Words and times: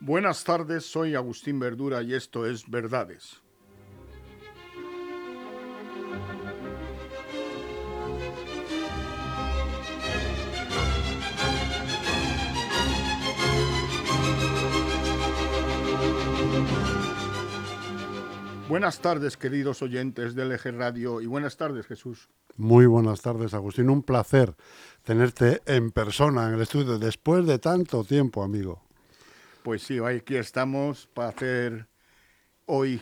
Buenas 0.00 0.44
tardes, 0.44 0.86
soy 0.86 1.14
Agustín 1.14 1.58
Verdura 1.58 2.00
y 2.02 2.14
esto 2.14 2.46
es 2.46 2.70
Verdades. 2.70 3.42
Buenas 18.68 18.98
tardes, 18.98 19.36
queridos 19.36 19.80
oyentes 19.80 20.34
del 20.34 20.50
Eje 20.50 20.72
Radio, 20.72 21.20
y 21.20 21.26
buenas 21.26 21.56
tardes, 21.56 21.86
Jesús. 21.86 22.28
Muy 22.56 22.86
buenas 22.86 23.22
tardes, 23.22 23.54
Agustín. 23.54 23.88
Un 23.88 24.02
placer 24.02 24.56
tenerte 25.04 25.62
en 25.66 25.92
persona 25.92 26.48
en 26.48 26.54
el 26.54 26.62
estudio 26.62 26.98
después 26.98 27.46
de 27.46 27.60
tanto 27.60 28.02
tiempo, 28.02 28.42
amigo. 28.42 28.82
Pues 29.62 29.82
sí, 29.82 30.00
aquí 30.00 30.34
estamos 30.34 31.06
para 31.14 31.28
hacer 31.28 31.86
hoy 32.66 33.00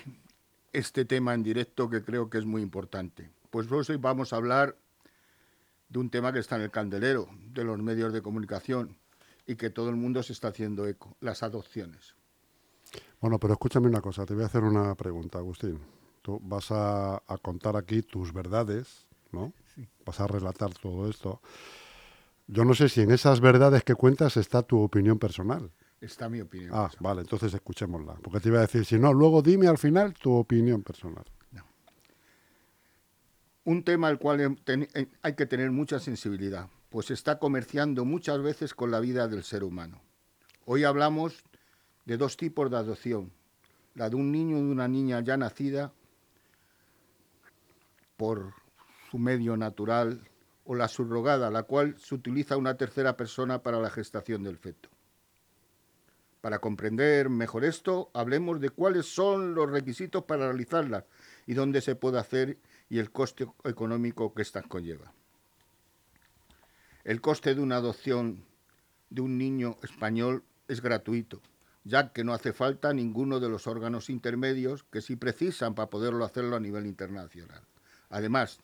este 0.74 1.06
tema 1.06 1.32
en 1.32 1.42
directo 1.42 1.88
que 1.88 2.04
creo 2.04 2.28
que 2.28 2.36
es 2.36 2.44
muy 2.44 2.60
importante. 2.60 3.30
Pues 3.48 3.66
hoy 3.72 3.96
vamos 3.96 4.34
a 4.34 4.36
hablar 4.36 4.76
de 5.88 5.98
un 5.98 6.10
tema 6.10 6.30
que 6.34 6.40
está 6.40 6.56
en 6.56 6.62
el 6.62 6.70
candelero 6.70 7.26
de 7.52 7.64
los 7.64 7.80
medios 7.80 8.12
de 8.12 8.20
comunicación 8.20 8.98
y 9.46 9.56
que 9.56 9.70
todo 9.70 9.88
el 9.88 9.96
mundo 9.96 10.22
se 10.22 10.34
está 10.34 10.48
haciendo 10.48 10.86
eco, 10.86 11.16
las 11.20 11.42
adopciones. 11.42 12.16
Bueno, 13.20 13.38
pero 13.38 13.54
escúchame 13.54 13.88
una 13.88 14.00
cosa, 14.00 14.26
te 14.26 14.34
voy 14.34 14.42
a 14.42 14.46
hacer 14.46 14.62
una 14.64 14.94
pregunta, 14.94 15.38
Agustín. 15.38 15.80
Tú 16.22 16.40
vas 16.42 16.68
a, 16.70 17.22
contar 17.42 17.76
aquí 17.76 18.02
tus 18.02 18.32
verdades, 18.32 19.06
¿no? 19.32 19.52
Vas 20.04 20.20
a 20.20 20.26
relatar 20.26 20.72
todo 20.74 21.08
esto. 21.08 21.40
Yo 22.46 22.64
no 22.64 22.74
sé 22.74 22.88
si 22.88 23.00
en 23.00 23.10
esas 23.10 23.40
verdades 23.40 23.84
que 23.84 23.94
cuentas 23.94 24.36
está 24.36 24.62
tu 24.62 24.80
opinión 24.80 25.18
personal. 25.18 25.70
Está 26.00 26.28
mi 26.28 26.40
opinión. 26.40 26.70
Ah, 26.74 26.90
vale, 27.00 27.22
entonces 27.22 27.52
escuchémosla. 27.54 28.14
Porque 28.22 28.40
te 28.40 28.48
iba 28.48 28.58
a 28.58 28.62
decir, 28.62 28.84
si 28.84 28.98
no, 28.98 29.12
luego 29.12 29.40
dime 29.40 29.68
al 29.68 29.78
final 29.78 30.12
tu 30.14 30.32
opinión 30.32 30.82
personal. 30.82 31.24
Un 33.66 33.82
tema 33.82 34.08
al 34.08 34.18
cual 34.18 34.58
hay 35.22 35.34
que 35.34 35.46
tener 35.46 35.70
mucha 35.70 35.98
sensibilidad, 35.98 36.68
pues 36.90 37.10
está 37.10 37.38
comerciando 37.38 38.04
muchas 38.04 38.42
veces 38.42 38.74
con 38.74 38.90
la 38.90 39.00
vida 39.00 39.26
del 39.26 39.42
ser 39.42 39.64
humano. 39.64 40.02
Hoy 40.66 40.84
hablamos 40.84 41.42
de 42.04 42.16
dos 42.16 42.36
tipos 42.36 42.70
de 42.70 42.76
adopción, 42.76 43.32
la 43.94 44.10
de 44.10 44.16
un 44.16 44.30
niño 44.30 44.58
y 44.58 44.62
de 44.62 44.70
una 44.70 44.88
niña 44.88 45.20
ya 45.20 45.36
nacida 45.36 45.92
por 48.16 48.52
su 49.10 49.18
medio 49.18 49.56
natural 49.56 50.28
o 50.64 50.74
la 50.74 50.88
subrogada, 50.88 51.50
la 51.50 51.64
cual 51.64 51.96
se 51.98 52.14
utiliza 52.14 52.56
una 52.56 52.76
tercera 52.76 53.16
persona 53.16 53.62
para 53.62 53.80
la 53.80 53.90
gestación 53.90 54.42
del 54.42 54.58
feto. 54.58 54.88
Para 56.40 56.58
comprender 56.58 57.30
mejor 57.30 57.64
esto, 57.64 58.10
hablemos 58.12 58.60
de 58.60 58.70
cuáles 58.70 59.06
son 59.06 59.54
los 59.54 59.70
requisitos 59.70 60.24
para 60.24 60.46
realizarla 60.46 61.06
y 61.46 61.54
dónde 61.54 61.80
se 61.80 61.96
puede 61.96 62.18
hacer 62.18 62.58
y 62.90 62.98
el 62.98 63.10
coste 63.10 63.46
económico 63.64 64.34
que 64.34 64.42
estas 64.42 64.66
conlleva. 64.66 65.12
El 67.02 67.20
coste 67.20 67.54
de 67.54 67.60
una 67.62 67.76
adopción 67.76 68.44
de 69.08 69.22
un 69.22 69.38
niño 69.38 69.78
español 69.82 70.44
es 70.68 70.82
gratuito 70.82 71.40
ya 71.84 72.12
que 72.12 72.24
no 72.24 72.32
hace 72.32 72.52
falta 72.52 72.92
ninguno 72.92 73.40
de 73.40 73.48
los 73.48 73.66
órganos 73.66 74.08
intermedios 74.08 74.84
que 74.84 75.02
sí 75.02 75.16
precisan 75.16 75.74
para 75.74 75.90
poderlo 75.90 76.24
hacerlo 76.24 76.56
a 76.56 76.60
nivel 76.60 76.86
internacional. 76.86 77.62
Además, 78.08 78.58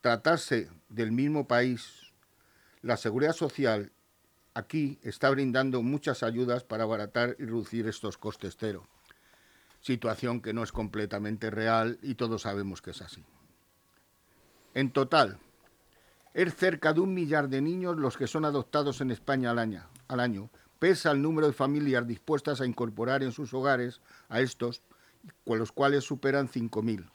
tratarse 0.00 0.70
del 0.88 1.12
mismo 1.12 1.46
país, 1.46 2.12
la 2.80 2.96
seguridad 2.96 3.34
social 3.34 3.92
aquí 4.54 4.98
está 5.02 5.28
brindando 5.28 5.82
muchas 5.82 6.22
ayudas 6.22 6.64
para 6.64 6.84
abaratar 6.84 7.36
y 7.38 7.44
reducir 7.44 7.86
estos 7.86 8.16
costes 8.16 8.56
cero, 8.58 8.88
situación 9.82 10.40
que 10.40 10.54
no 10.54 10.62
es 10.62 10.72
completamente 10.72 11.50
real 11.50 11.98
y 12.02 12.14
todos 12.14 12.42
sabemos 12.42 12.80
que 12.80 12.92
es 12.92 13.02
así. 13.02 13.22
En 14.72 14.90
total, 14.90 15.38
es 16.32 16.54
cerca 16.54 16.94
de 16.94 17.00
un 17.00 17.12
millar 17.12 17.48
de 17.48 17.60
niños 17.60 17.96
los 17.96 18.16
que 18.16 18.26
son 18.26 18.44
adoptados 18.46 19.00
en 19.02 19.10
España 19.10 19.50
al 19.50 19.58
año, 19.58 19.82
al 20.08 20.20
año 20.20 20.50
pesa 20.78 21.10
el 21.10 21.22
número 21.22 21.46
de 21.46 21.52
familias 21.52 22.06
dispuestas 22.06 22.60
a 22.60 22.66
incorporar 22.66 23.22
en 23.22 23.32
sus 23.32 23.52
hogares 23.54 24.00
a 24.28 24.40
estos, 24.40 24.82
con 25.44 25.58
los 25.58 25.72
cuales 25.72 26.04
superan 26.04 26.48
5.000, 26.48 27.10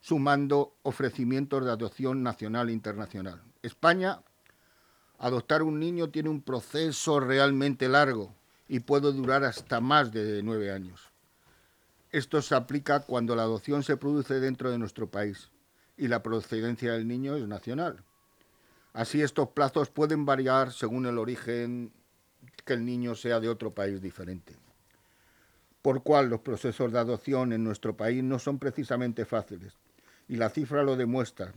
sumando 0.00 0.74
ofrecimientos 0.82 1.64
de 1.64 1.70
adopción 1.70 2.22
nacional 2.22 2.68
e 2.68 2.72
internacional. 2.72 3.42
España, 3.62 4.20
adoptar 5.18 5.62
un 5.62 5.80
niño 5.80 6.10
tiene 6.10 6.28
un 6.28 6.42
proceso 6.42 7.20
realmente 7.20 7.88
largo 7.88 8.34
y 8.68 8.80
puede 8.80 9.12
durar 9.12 9.44
hasta 9.44 9.80
más 9.80 10.12
de 10.12 10.42
nueve 10.42 10.70
años. 10.70 11.10
Esto 12.10 12.40
se 12.40 12.54
aplica 12.54 13.00
cuando 13.00 13.36
la 13.36 13.42
adopción 13.42 13.82
se 13.82 13.96
produce 13.96 14.40
dentro 14.40 14.70
de 14.70 14.78
nuestro 14.78 15.10
país 15.10 15.50
y 15.96 16.08
la 16.08 16.22
procedencia 16.22 16.92
del 16.92 17.08
niño 17.08 17.36
es 17.36 17.46
nacional. 17.46 18.02
Así 18.92 19.20
estos 19.20 19.48
plazos 19.50 19.90
pueden 19.90 20.24
variar 20.24 20.72
según 20.72 21.06
el 21.06 21.18
origen 21.18 21.92
que 22.64 22.74
el 22.74 22.84
niño 22.84 23.14
sea 23.14 23.40
de 23.40 23.48
otro 23.48 23.72
país 23.72 24.00
diferente. 24.00 24.54
Por 25.82 26.02
cual 26.02 26.28
los 26.28 26.40
procesos 26.40 26.92
de 26.92 26.98
adopción 26.98 27.52
en 27.52 27.64
nuestro 27.64 27.96
país 27.96 28.22
no 28.22 28.38
son 28.38 28.58
precisamente 28.58 29.24
fáciles, 29.24 29.74
y 30.28 30.36
la 30.36 30.50
cifra 30.50 30.82
lo 30.82 30.96
demuestra. 30.96 31.52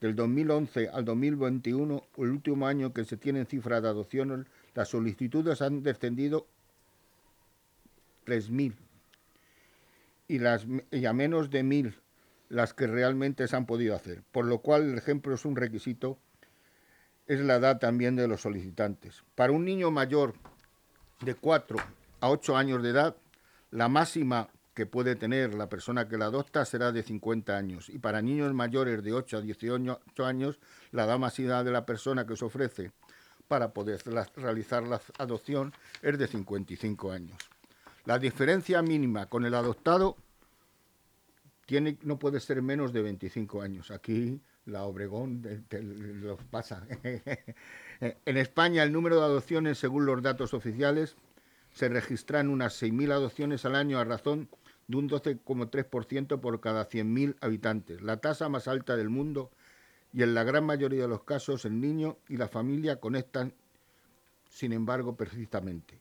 Del 0.00 0.16
2011 0.16 0.88
al 0.88 1.04
2021, 1.04 2.04
el 2.16 2.30
último 2.30 2.66
año 2.66 2.92
que 2.92 3.04
se 3.04 3.16
tienen 3.16 3.46
cifras 3.46 3.82
de 3.82 3.88
adopción, 3.88 4.46
las 4.74 4.88
solicitudes 4.88 5.62
han 5.62 5.82
descendido 5.82 6.46
3.000 8.26 8.74
y, 10.28 10.96
y 10.96 11.06
a 11.06 11.12
menos 11.12 11.50
de 11.50 11.62
1.000 11.62 11.94
las 12.48 12.74
que 12.74 12.86
realmente 12.86 13.46
se 13.48 13.56
han 13.56 13.66
podido 13.66 13.94
hacer, 13.94 14.22
por 14.30 14.44
lo 14.44 14.58
cual 14.58 14.82
el 14.82 14.98
ejemplo 14.98 15.34
es 15.34 15.44
un 15.44 15.56
requisito 15.56 16.18
es 17.32 17.40
la 17.40 17.56
edad 17.56 17.78
también 17.78 18.14
de 18.14 18.28
los 18.28 18.42
solicitantes. 18.42 19.22
Para 19.34 19.52
un 19.52 19.64
niño 19.64 19.90
mayor 19.90 20.34
de 21.20 21.34
4 21.34 21.78
a 22.20 22.30
8 22.30 22.56
años 22.56 22.82
de 22.82 22.90
edad, 22.90 23.16
la 23.70 23.88
máxima 23.88 24.48
que 24.74 24.84
puede 24.84 25.16
tener 25.16 25.54
la 25.54 25.68
persona 25.68 26.08
que 26.08 26.18
la 26.18 26.26
adopta 26.26 26.64
será 26.64 26.92
de 26.92 27.02
50 27.02 27.56
años. 27.56 27.88
Y 27.88 27.98
para 27.98 28.20
niños 28.20 28.52
mayores 28.52 29.02
de 29.02 29.14
8 29.14 29.38
a 29.38 29.40
18 29.40 30.26
años, 30.26 30.58
la 30.90 31.04
edad 31.04 31.18
máxima 31.18 31.64
de 31.64 31.70
la 31.70 31.86
persona 31.86 32.26
que 32.26 32.36
se 32.36 32.44
ofrece 32.44 32.92
para 33.48 33.72
poder 33.72 34.02
realizar 34.36 34.82
la 34.82 35.00
adopción 35.18 35.72
es 36.02 36.18
de 36.18 36.26
55 36.26 37.12
años. 37.12 37.38
La 38.04 38.18
diferencia 38.18 38.82
mínima 38.82 39.26
con 39.26 39.44
el 39.46 39.54
adoptado 39.54 40.16
tiene, 41.64 41.98
no 42.02 42.18
puede 42.18 42.40
ser 42.40 42.60
menos 42.60 42.92
de 42.92 43.02
25 43.02 43.62
años. 43.62 43.90
Aquí 43.90 44.40
la 44.66 44.84
Obregón 44.84 45.42
los 45.70 46.42
pasa. 46.44 46.86
en 48.00 48.36
España 48.36 48.82
el 48.82 48.92
número 48.92 49.16
de 49.16 49.26
adopciones, 49.26 49.78
según 49.78 50.06
los 50.06 50.22
datos 50.22 50.54
oficiales, 50.54 51.16
se 51.72 51.88
registran 51.88 52.48
unas 52.48 52.80
6.000 52.82 53.12
adopciones 53.12 53.64
al 53.64 53.76
año 53.76 53.98
a 53.98 54.04
razón 54.04 54.48
de 54.88 54.96
un 54.96 55.08
12,3% 55.08 56.40
por 56.40 56.60
cada 56.60 56.88
100.000 56.88 57.36
habitantes, 57.40 58.02
la 58.02 58.18
tasa 58.18 58.48
más 58.48 58.68
alta 58.68 58.96
del 58.96 59.08
mundo 59.08 59.50
y 60.12 60.22
en 60.22 60.34
la 60.34 60.44
gran 60.44 60.64
mayoría 60.64 61.02
de 61.02 61.08
los 61.08 61.24
casos 61.24 61.64
el 61.64 61.80
niño 61.80 62.18
y 62.28 62.36
la 62.36 62.48
familia 62.48 63.00
conectan, 63.00 63.54
sin 64.50 64.72
embargo, 64.72 65.16
precisamente. 65.16 65.98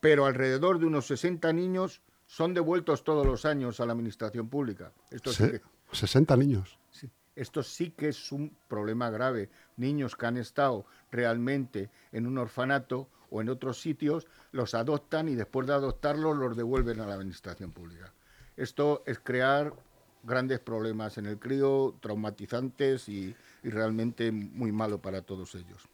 Pero 0.00 0.26
alrededor 0.26 0.80
de 0.80 0.86
unos 0.86 1.06
60 1.06 1.52
niños 1.52 2.02
son 2.26 2.54
devueltos 2.54 3.04
todos 3.04 3.24
los 3.24 3.44
años 3.44 3.78
a 3.78 3.86
la 3.86 3.92
administración 3.92 4.48
pública. 4.48 4.92
Esto 5.10 5.30
60 5.92 6.36
niños. 6.36 6.78
Sí. 6.90 7.08
Esto 7.36 7.62
sí 7.62 7.90
que 7.90 8.08
es 8.08 8.32
un 8.32 8.56
problema 8.66 9.10
grave. 9.10 9.50
Niños 9.76 10.16
que 10.16 10.26
han 10.26 10.38
estado 10.38 10.86
realmente 11.12 11.90
en 12.10 12.26
un 12.26 12.38
orfanato 12.38 13.08
o 13.30 13.40
en 13.40 13.48
otros 13.48 13.80
sitios, 13.80 14.26
los 14.52 14.74
adoptan 14.74 15.28
y 15.28 15.34
después 15.34 15.66
de 15.66 15.74
adoptarlos 15.74 16.36
los 16.36 16.56
devuelven 16.56 17.00
a 17.00 17.06
la 17.06 17.14
administración 17.14 17.72
pública. 17.72 18.12
Esto 18.56 19.02
es 19.06 19.18
crear 19.18 19.74
grandes 20.22 20.60
problemas 20.60 21.18
en 21.18 21.26
el 21.26 21.38
crío, 21.38 21.94
traumatizantes 22.00 23.08
y, 23.08 23.34
realmente 23.62 24.30
muy 24.30 24.70
malo 24.70 25.02
para 25.02 25.22
todos 25.22 25.54
ellos. 25.56 25.88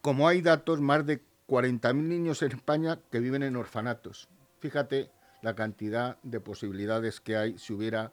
Como 0.00 0.26
hay 0.26 0.42
datos, 0.42 0.80
más 0.80 1.06
de 1.06 1.22
40.000 1.46 1.94
niños 1.94 2.42
en 2.42 2.52
España 2.52 2.98
que 3.10 3.20
viven 3.20 3.44
en 3.44 3.56
orfanatos. 3.56 4.28
Fíjate 4.58 5.10
la 5.40 5.54
cantidad 5.54 6.16
de 6.22 6.40
posibilidades 6.40 7.20
que 7.20 7.36
hay 7.36 7.58
si 7.58 7.72
hubiera 7.72 8.12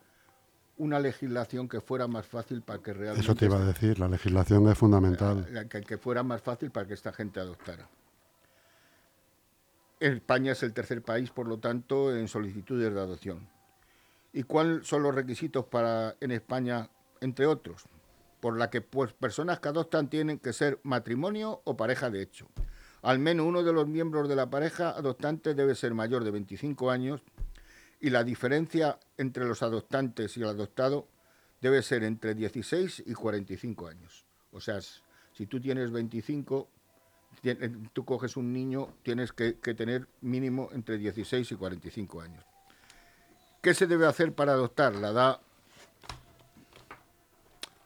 una 0.80 1.00
legislación 1.00 1.68
que 1.68 1.82
fuera 1.82 2.08
más 2.08 2.26
fácil 2.26 2.62
para 2.62 2.82
que 2.82 2.94
realmente... 2.94 3.22
Eso 3.22 3.36
te 3.36 3.46
iba 3.46 3.58
a 3.58 3.66
decir, 3.66 4.00
la 4.00 4.08
legislación 4.08 4.68
es 4.70 4.78
fundamental. 4.78 5.46
Que, 5.70 5.82
que 5.82 5.98
fuera 5.98 6.24
más 6.24 6.42
fácil 6.42 6.72
para 6.72 6.88
que 6.88 6.94
esta 6.94 7.12
gente 7.12 7.40
adoptara. 7.40 7.88
España 10.00 10.54
es 10.54 10.64
el 10.64 10.74
tercer 10.74 11.02
país, 11.02 11.30
por 11.32 11.48
lo 11.48 11.60
tanto, 11.60 12.16
en 12.16 12.30
solicitudes 12.30 12.94
de 12.94 13.00
adopción. 13.00 13.48
¿Y 14.32 14.44
cuáles 14.44 14.88
son 14.88 15.04
los 15.04 15.14
requisitos 15.14 15.66
para 15.66 16.16
en 16.22 16.32
España, 16.32 16.90
entre 17.20 17.46
otros? 17.46 17.84
Por 18.40 18.58
la 18.58 18.70
que 18.70 18.80
pues, 18.80 19.12
personas 19.12 19.60
que 19.60 19.68
adoptan 19.68 20.10
tienen 20.10 20.40
que 20.40 20.54
ser 20.54 20.80
matrimonio 20.84 21.62
o 21.66 21.76
pareja 21.76 22.10
de 22.10 22.22
hecho. 22.22 22.48
Al 23.02 23.20
menos 23.20 23.46
uno 23.46 23.64
de 23.64 23.74
los 23.74 23.88
miembros 23.88 24.30
de 24.30 24.38
la 24.38 24.50
pareja 24.50 24.92
adoptante 24.92 25.54
debe 25.56 25.76
ser 25.76 25.94
mayor 25.94 26.24
de 26.24 26.32
25 26.32 26.90
años 26.90 27.22
y 28.00 28.10
la 28.10 28.24
diferencia 28.24 28.98
entre 29.18 29.46
los 29.46 29.62
adoptantes 29.62 30.38
y 30.38 30.42
el 30.42 30.48
adoptado 30.48 31.08
debe 31.62 31.82
ser 31.82 32.04
entre 32.04 32.34
16 32.34 33.04
y 33.06 33.14
45 33.14 33.88
años. 33.88 34.26
O 34.52 34.62
sea, 34.62 34.80
si 35.34 35.46
tú 35.46 35.60
tienes 35.60 35.92
25, 35.92 36.70
eh, 37.44 37.72
tú 37.94 38.06
coges 38.06 38.38
un 38.38 38.54
niño, 38.54 38.96
tienes 39.04 39.34
que, 39.34 39.54
tener 39.54 40.08
mínimo 40.22 40.70
entre 40.72 40.98
16 40.98 41.52
y 41.52 41.56
45 41.56 42.22
años. 42.22 42.44
¿Qué 43.62 43.74
se 43.74 43.88
debe 43.88 44.08
hacer 44.08 44.34
para 44.34 44.54
adoptar? 44.54 44.96
La 44.96 45.10
edad, 45.10 45.42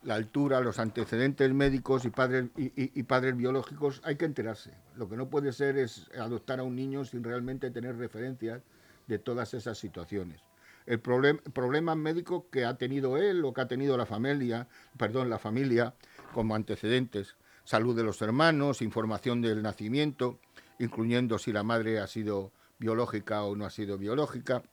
la 0.04 0.16
altura, 0.16 0.62
los 0.62 0.78
antecedentes 0.78 1.52
médicos 1.52 2.06
y 2.06 2.12
padres, 2.12 2.50
y, 2.56 3.04
padres 3.04 3.36
biológicos, 3.36 4.00
hay 4.04 4.16
que 4.16 4.26
enterarse. 4.26 4.72
Lo 4.96 5.10
que 5.10 5.18
no 5.18 5.30
puede 5.30 5.52
ser 5.52 5.78
es 5.78 6.12
adoptar 6.16 6.60
a 6.60 6.64
un 6.64 6.76
niño 6.76 7.06
sin 7.06 7.24
realmente 7.24 7.72
tener 7.72 7.98
referencias 7.98 8.62
de 9.08 9.20
todas 9.20 9.54
esas 9.54 9.78
situaciones. 9.78 10.42
El 10.86 11.00
problema 11.00 11.96
médico 11.96 12.50
que 12.50 12.66
ha 12.66 12.78
tenido 12.78 13.18
él 13.18 13.46
o 13.46 13.54
que 13.54 13.62
ha 13.62 13.68
tenido 13.68 13.98
la 13.98 14.06
familia, 14.06 14.68
perdón, 14.98 15.30
la 15.30 15.40
familia 15.40 15.94
como 16.34 16.56
antecedentes, 16.56 17.38
salud 17.64 17.96
de 17.96 18.04
los 18.04 18.22
hermanos, 18.22 18.82
información 18.82 19.42
del 19.42 19.62
nacimiento, 19.62 20.40
incluyendo 20.80 21.38
si 21.38 21.54
la 21.54 21.64
madre 21.64 22.00
ha 22.00 22.08
sido 22.08 22.52
biológica 22.80 23.44
o 23.44 23.56
no 23.56 23.66
ha 23.66 23.70
sido 23.70 23.98
biológica. 23.98 24.64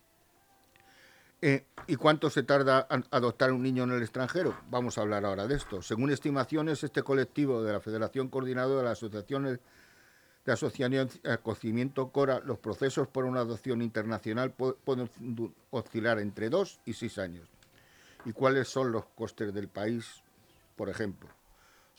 Eh, 1.42 1.64
¿Y 1.86 1.96
cuánto 1.96 2.28
se 2.28 2.42
tarda 2.42 2.86
en 2.90 3.04
adoptar 3.10 3.52
un 3.52 3.62
niño 3.62 3.84
en 3.84 3.92
el 3.92 4.02
extranjero? 4.02 4.58
Vamos 4.68 4.98
a 4.98 5.02
hablar 5.02 5.24
ahora 5.24 5.46
de 5.46 5.54
esto. 5.54 5.80
Según 5.80 6.10
estimaciones, 6.10 6.84
este 6.84 7.02
colectivo 7.02 7.62
de 7.62 7.72
la 7.72 7.80
Federación 7.80 8.28
Coordinadora 8.28 8.80
de 8.80 8.84
las 8.84 8.98
Asociaciones 8.98 9.60
de 10.50 10.54
Asociación 10.54 11.08
de 11.22 11.32
Acogimiento 11.32 12.10
CORA, 12.10 12.40
los 12.40 12.58
procesos 12.58 13.08
por 13.08 13.24
una 13.24 13.40
adopción 13.40 13.82
internacional 13.82 14.52
pueden 14.52 15.10
oscilar 15.70 16.18
entre 16.18 16.50
dos 16.50 16.80
y 16.84 16.92
seis 16.92 17.18
años. 17.18 17.48
¿Y 18.24 18.32
cuáles 18.32 18.68
son 18.68 18.92
los 18.92 19.06
costes 19.06 19.54
del 19.54 19.68
país, 19.68 20.22
por 20.76 20.88
ejemplo? 20.88 21.28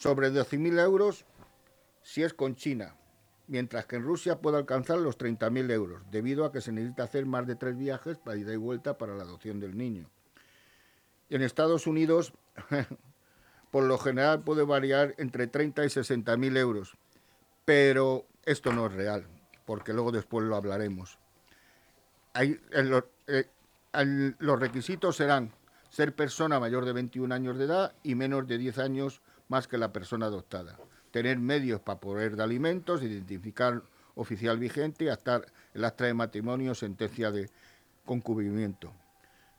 sobre 0.01 0.31
12.000 0.31 0.79
euros 0.79 1.25
si 2.01 2.23
es 2.23 2.33
con 2.33 2.55
China, 2.55 2.95
mientras 3.45 3.85
que 3.85 3.97
en 3.97 4.03
Rusia 4.03 4.39
puede 4.39 4.57
alcanzar 4.57 4.97
los 4.97 5.15
30.000 5.15 5.71
euros, 5.71 6.01
debido 6.09 6.43
a 6.43 6.51
que 6.51 6.59
se 6.59 6.71
necesita 6.71 7.03
hacer 7.03 7.27
más 7.27 7.45
de 7.45 7.55
tres 7.55 7.77
viajes 7.77 8.17
para 8.17 8.35
ida 8.35 8.51
y 8.51 8.57
vuelta 8.57 8.97
para 8.97 9.15
la 9.15 9.21
adopción 9.21 9.59
del 9.59 9.77
niño. 9.77 10.09
En 11.29 11.43
Estados 11.43 11.85
Unidos, 11.85 12.33
por 13.71 13.83
lo 13.83 13.99
general, 13.99 14.41
puede 14.43 14.63
variar 14.63 15.13
entre 15.19 15.45
30 15.45 15.85
y 15.85 15.89
60.000 15.89 16.57
euros, 16.57 16.97
pero 17.63 18.25
esto 18.45 18.71
no 18.71 18.87
es 18.87 18.93
real, 18.93 19.25
porque 19.65 19.93
luego 19.93 20.11
después 20.11 20.45
lo 20.45 20.55
hablaremos. 20.55 21.17
Hay, 22.33 22.59
eh, 22.71 23.45
los 24.39 24.59
requisitos 24.59 25.17
serán 25.17 25.51
ser 25.89 26.15
persona 26.15 26.59
mayor 26.59 26.85
de 26.85 26.93
21 26.93 27.33
años 27.33 27.57
de 27.57 27.65
edad 27.65 27.93
y 28.03 28.15
menos 28.15 28.47
de 28.47 28.57
10 28.57 28.77
años 28.79 29.21
más 29.49 29.67
que 29.67 29.77
la 29.77 29.91
persona 29.91 30.27
adoptada. 30.27 30.77
Tener 31.11 31.37
medios 31.39 31.81
para 31.81 31.99
poder 31.99 32.37
de 32.37 32.43
alimentos, 32.43 33.03
identificar 33.03 33.83
oficial 34.15 34.57
vigente, 34.57 35.11
hasta 35.11 35.41
el 35.73 35.83
acta 35.83 36.05
de 36.05 36.13
matrimonio, 36.13 36.73
sentencia 36.73 37.31
de 37.31 37.49
concubimiento 38.05 38.93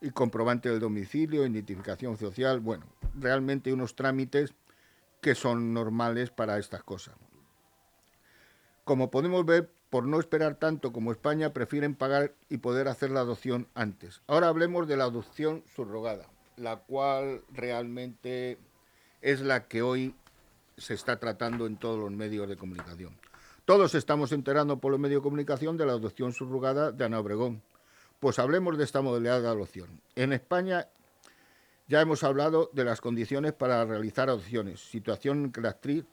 y 0.00 0.10
comprobante 0.10 0.68
del 0.68 0.80
domicilio, 0.80 1.46
identificación 1.46 2.16
social, 2.16 2.60
bueno, 2.60 2.86
realmente 3.14 3.72
unos 3.72 3.94
trámites 3.94 4.54
que 5.20 5.34
son 5.34 5.72
normales 5.72 6.30
para 6.30 6.58
estas 6.58 6.82
cosas. 6.82 7.14
Como 8.92 9.10
podemos 9.10 9.46
ver, 9.46 9.72
por 9.88 10.04
no 10.04 10.20
esperar 10.20 10.56
tanto 10.56 10.92
como 10.92 11.12
España, 11.12 11.54
prefieren 11.54 11.94
pagar 11.94 12.34
y 12.50 12.58
poder 12.58 12.88
hacer 12.88 13.10
la 13.10 13.20
adopción 13.20 13.66
antes. 13.72 14.20
Ahora 14.26 14.48
hablemos 14.48 14.86
de 14.86 14.98
la 14.98 15.04
adopción 15.04 15.64
subrogada, 15.74 16.28
la 16.58 16.76
cual 16.76 17.40
realmente 17.50 18.58
es 19.22 19.40
la 19.40 19.66
que 19.66 19.80
hoy 19.80 20.14
se 20.76 20.92
está 20.92 21.18
tratando 21.18 21.64
en 21.64 21.78
todos 21.78 21.98
los 21.98 22.10
medios 22.10 22.46
de 22.50 22.58
comunicación. 22.58 23.16
Todos 23.64 23.94
estamos 23.94 24.30
enterando 24.30 24.78
por 24.78 24.90
los 24.90 25.00
medios 25.00 25.22
de 25.22 25.24
comunicación 25.24 25.78
de 25.78 25.86
la 25.86 25.92
adopción 25.92 26.34
subrogada 26.34 26.92
de 26.92 27.06
Ana 27.06 27.20
Obregón. 27.20 27.62
Pues 28.20 28.38
hablemos 28.38 28.76
de 28.76 28.84
esta 28.84 29.00
modalidad 29.00 29.40
de 29.40 29.48
adopción. 29.48 30.02
En 30.16 30.34
España 30.34 30.88
ya 31.88 32.02
hemos 32.02 32.24
hablado 32.24 32.68
de 32.74 32.84
las 32.84 33.00
condiciones 33.00 33.54
para 33.54 33.86
realizar 33.86 34.28
adopciones, 34.28 34.80
situación 34.80 35.44
en 35.44 35.52
que 35.52 35.62
la 35.62 35.70
actriz 35.70 36.04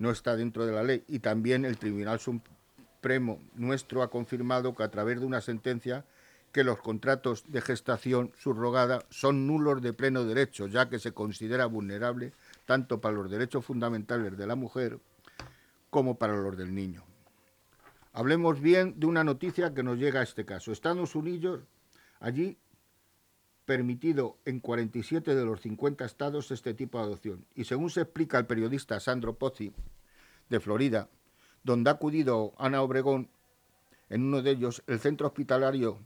no 0.00 0.10
está 0.10 0.34
dentro 0.34 0.66
de 0.66 0.72
la 0.72 0.82
ley 0.82 1.04
y 1.06 1.20
también 1.20 1.64
el 1.64 1.76
Tribunal 1.76 2.18
Supremo 2.18 3.38
nuestro 3.54 4.02
ha 4.02 4.10
confirmado 4.10 4.74
que 4.74 4.82
a 4.82 4.90
través 4.90 5.20
de 5.20 5.26
una 5.26 5.42
sentencia 5.42 6.04
que 6.52 6.64
los 6.64 6.78
contratos 6.78 7.44
de 7.46 7.60
gestación 7.60 8.32
subrogada 8.36 9.04
son 9.10 9.46
nulos 9.46 9.82
de 9.82 9.92
pleno 9.92 10.24
derecho, 10.24 10.66
ya 10.66 10.88
que 10.88 10.98
se 10.98 11.12
considera 11.12 11.66
vulnerable 11.66 12.32
tanto 12.64 13.00
para 13.00 13.14
los 13.14 13.30
derechos 13.30 13.64
fundamentales 13.64 14.36
de 14.36 14.46
la 14.46 14.56
mujer 14.56 14.98
como 15.90 16.16
para 16.16 16.34
los 16.34 16.56
del 16.56 16.74
niño. 16.74 17.04
Hablemos 18.12 18.60
bien 18.60 18.98
de 18.98 19.06
una 19.06 19.22
noticia 19.22 19.74
que 19.74 19.82
nos 19.82 19.98
llega 19.98 20.20
a 20.20 20.24
este 20.24 20.44
caso. 20.44 20.72
Estados 20.72 21.14
Unidos, 21.14 21.60
allí 22.18 22.56
permitido 23.66 24.38
en 24.46 24.58
47 24.58 25.34
de 25.34 25.44
los 25.44 25.60
50 25.60 26.04
estados 26.04 26.50
este 26.50 26.74
tipo 26.74 26.98
de 26.98 27.04
adopción. 27.04 27.44
Y 27.54 27.64
según 27.64 27.90
se 27.90 28.00
explica 28.00 28.36
el 28.38 28.46
periodista 28.46 28.98
Sandro 28.98 29.34
Pozzi, 29.34 29.72
de 30.50 30.60
Florida, 30.60 31.08
donde 31.62 31.88
ha 31.88 31.94
acudido 31.94 32.52
Ana 32.58 32.82
Obregón, 32.82 33.30
en 34.10 34.24
uno 34.24 34.42
de 34.42 34.50
ellos, 34.50 34.82
el 34.86 35.00
centro 35.00 35.28
hospitalario 35.28 36.00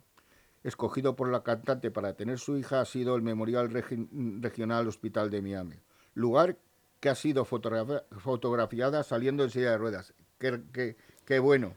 escogido 0.63 1.17
por 1.17 1.29
la 1.31 1.43
cantante 1.43 1.91
para 1.91 2.15
tener 2.15 2.39
su 2.39 2.57
hija 2.57 2.81
ha 2.81 2.85
sido 2.85 3.17
el 3.17 3.23
Memorial 3.23 3.71
Regional 3.71 4.87
Hospital 4.87 5.31
de 5.31 5.43
Miami 5.43 5.77
lugar 6.15 6.57
que 7.01 7.09
ha 7.11 7.15
sido 7.15 7.45
fotografiada 7.45 9.03
saliendo 9.03 9.45
en 9.45 9.51
silla 9.51 9.73
de 9.73 9.79
ruedas. 9.79 10.15
Qué, 10.39 11.39
bueno, 11.39 11.77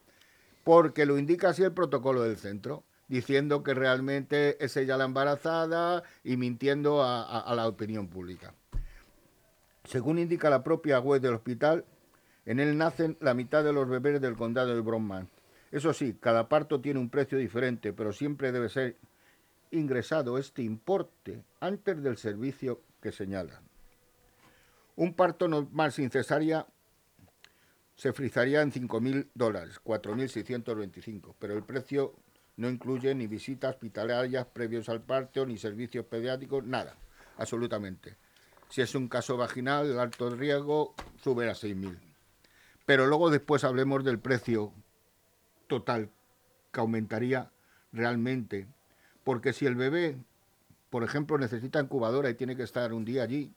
porque 0.63 1.05
lo 1.05 1.17
indica 1.17 1.49
así 1.49 1.63
el 1.63 1.73
protocolo 1.73 2.23
del 2.23 2.37
centro, 2.37 2.83
diciendo 3.07 3.63
que 3.63 3.73
realmente 3.73 4.63
es 4.63 4.77
ella 4.77 4.97
la 4.97 5.05
embarazada 5.05 6.03
y 6.23 6.37
mintiendo 6.37 7.03
a, 7.03 7.53
la 7.55 7.67
opinión 7.67 8.07
pública. 8.07 8.53
Según 9.83 10.19
indica 10.19 10.49
la 10.49 10.63
propia 10.63 10.99
web 10.99 11.21
del 11.21 11.35
hospital, 11.35 11.85
en 12.47 12.61
él 12.61 12.77
nacen 12.77 13.17
la 13.19 13.33
mitad 13.33 13.61
de 13.63 13.73
los 13.73 13.89
bebés 13.89 14.21
del 14.21 14.37
condado 14.37 14.73
de 14.73 14.79
Bromman. 14.79 15.29
Eso 15.69 15.91
sí, 15.93 16.17
cada 16.19 16.47
parto 16.47 16.79
tiene 16.79 16.97
un 16.97 17.09
precio 17.09 17.37
diferente, 17.37 17.91
pero 17.91 18.13
siempre 18.13 18.53
debe 18.53 18.69
ser 18.69 18.95
ingresado 19.69 20.37
este 20.37 20.63
importe 20.63 21.43
antes 21.59 22.01
del 22.01 22.15
servicio 22.15 22.81
que 23.01 23.11
señalan. 23.11 23.61
Un 24.95 25.13
parto 25.13 25.49
normal 25.49 25.91
sin 25.91 26.09
cesárea 26.09 26.65
se 27.95 28.13
frizaría 28.13 28.61
en 28.61 28.71
5.000 28.71 29.27
dólares, 29.33 29.81
4.625, 29.83 31.35
pero 31.37 31.53
el 31.53 31.63
precio 31.63 32.15
no 32.55 32.69
incluye 32.69 33.13
ni 33.13 33.27
visitas 33.27 33.71
hospitalarias 33.71 34.45
previos 34.45 34.87
al 34.87 35.01
parto, 35.01 35.45
ni 35.45 35.57
servicios 35.57 36.05
pediátricos, 36.05 36.63
nada, 36.63 36.95
absolutamente. 37.37 38.15
Si 38.69 38.81
es 38.81 38.95
un 38.95 39.09
caso 39.09 39.35
vaginal, 39.35 39.91
el 39.91 39.99
alto 39.99 40.29
riesgo 40.29 40.95
sube 41.21 41.49
a 41.49 41.53
6.000. 41.53 42.06
Pero 42.87 43.05
luego 43.05 43.29
después 43.29 43.65
hablemos 43.65 44.05
del 44.05 44.17
precio 44.17 44.71
total 45.67 46.09
que 46.71 46.79
aumentaría 46.79 47.51
realmente, 47.91 48.65
porque 49.25 49.51
si 49.51 49.65
el 49.65 49.75
bebé, 49.75 50.15
por 50.89 51.03
ejemplo, 51.03 51.37
necesita 51.37 51.81
incubadora 51.81 52.29
y 52.29 52.35
tiene 52.35 52.55
que 52.55 52.63
estar 52.63 52.93
un 52.93 53.03
día 53.03 53.23
allí, 53.23 53.53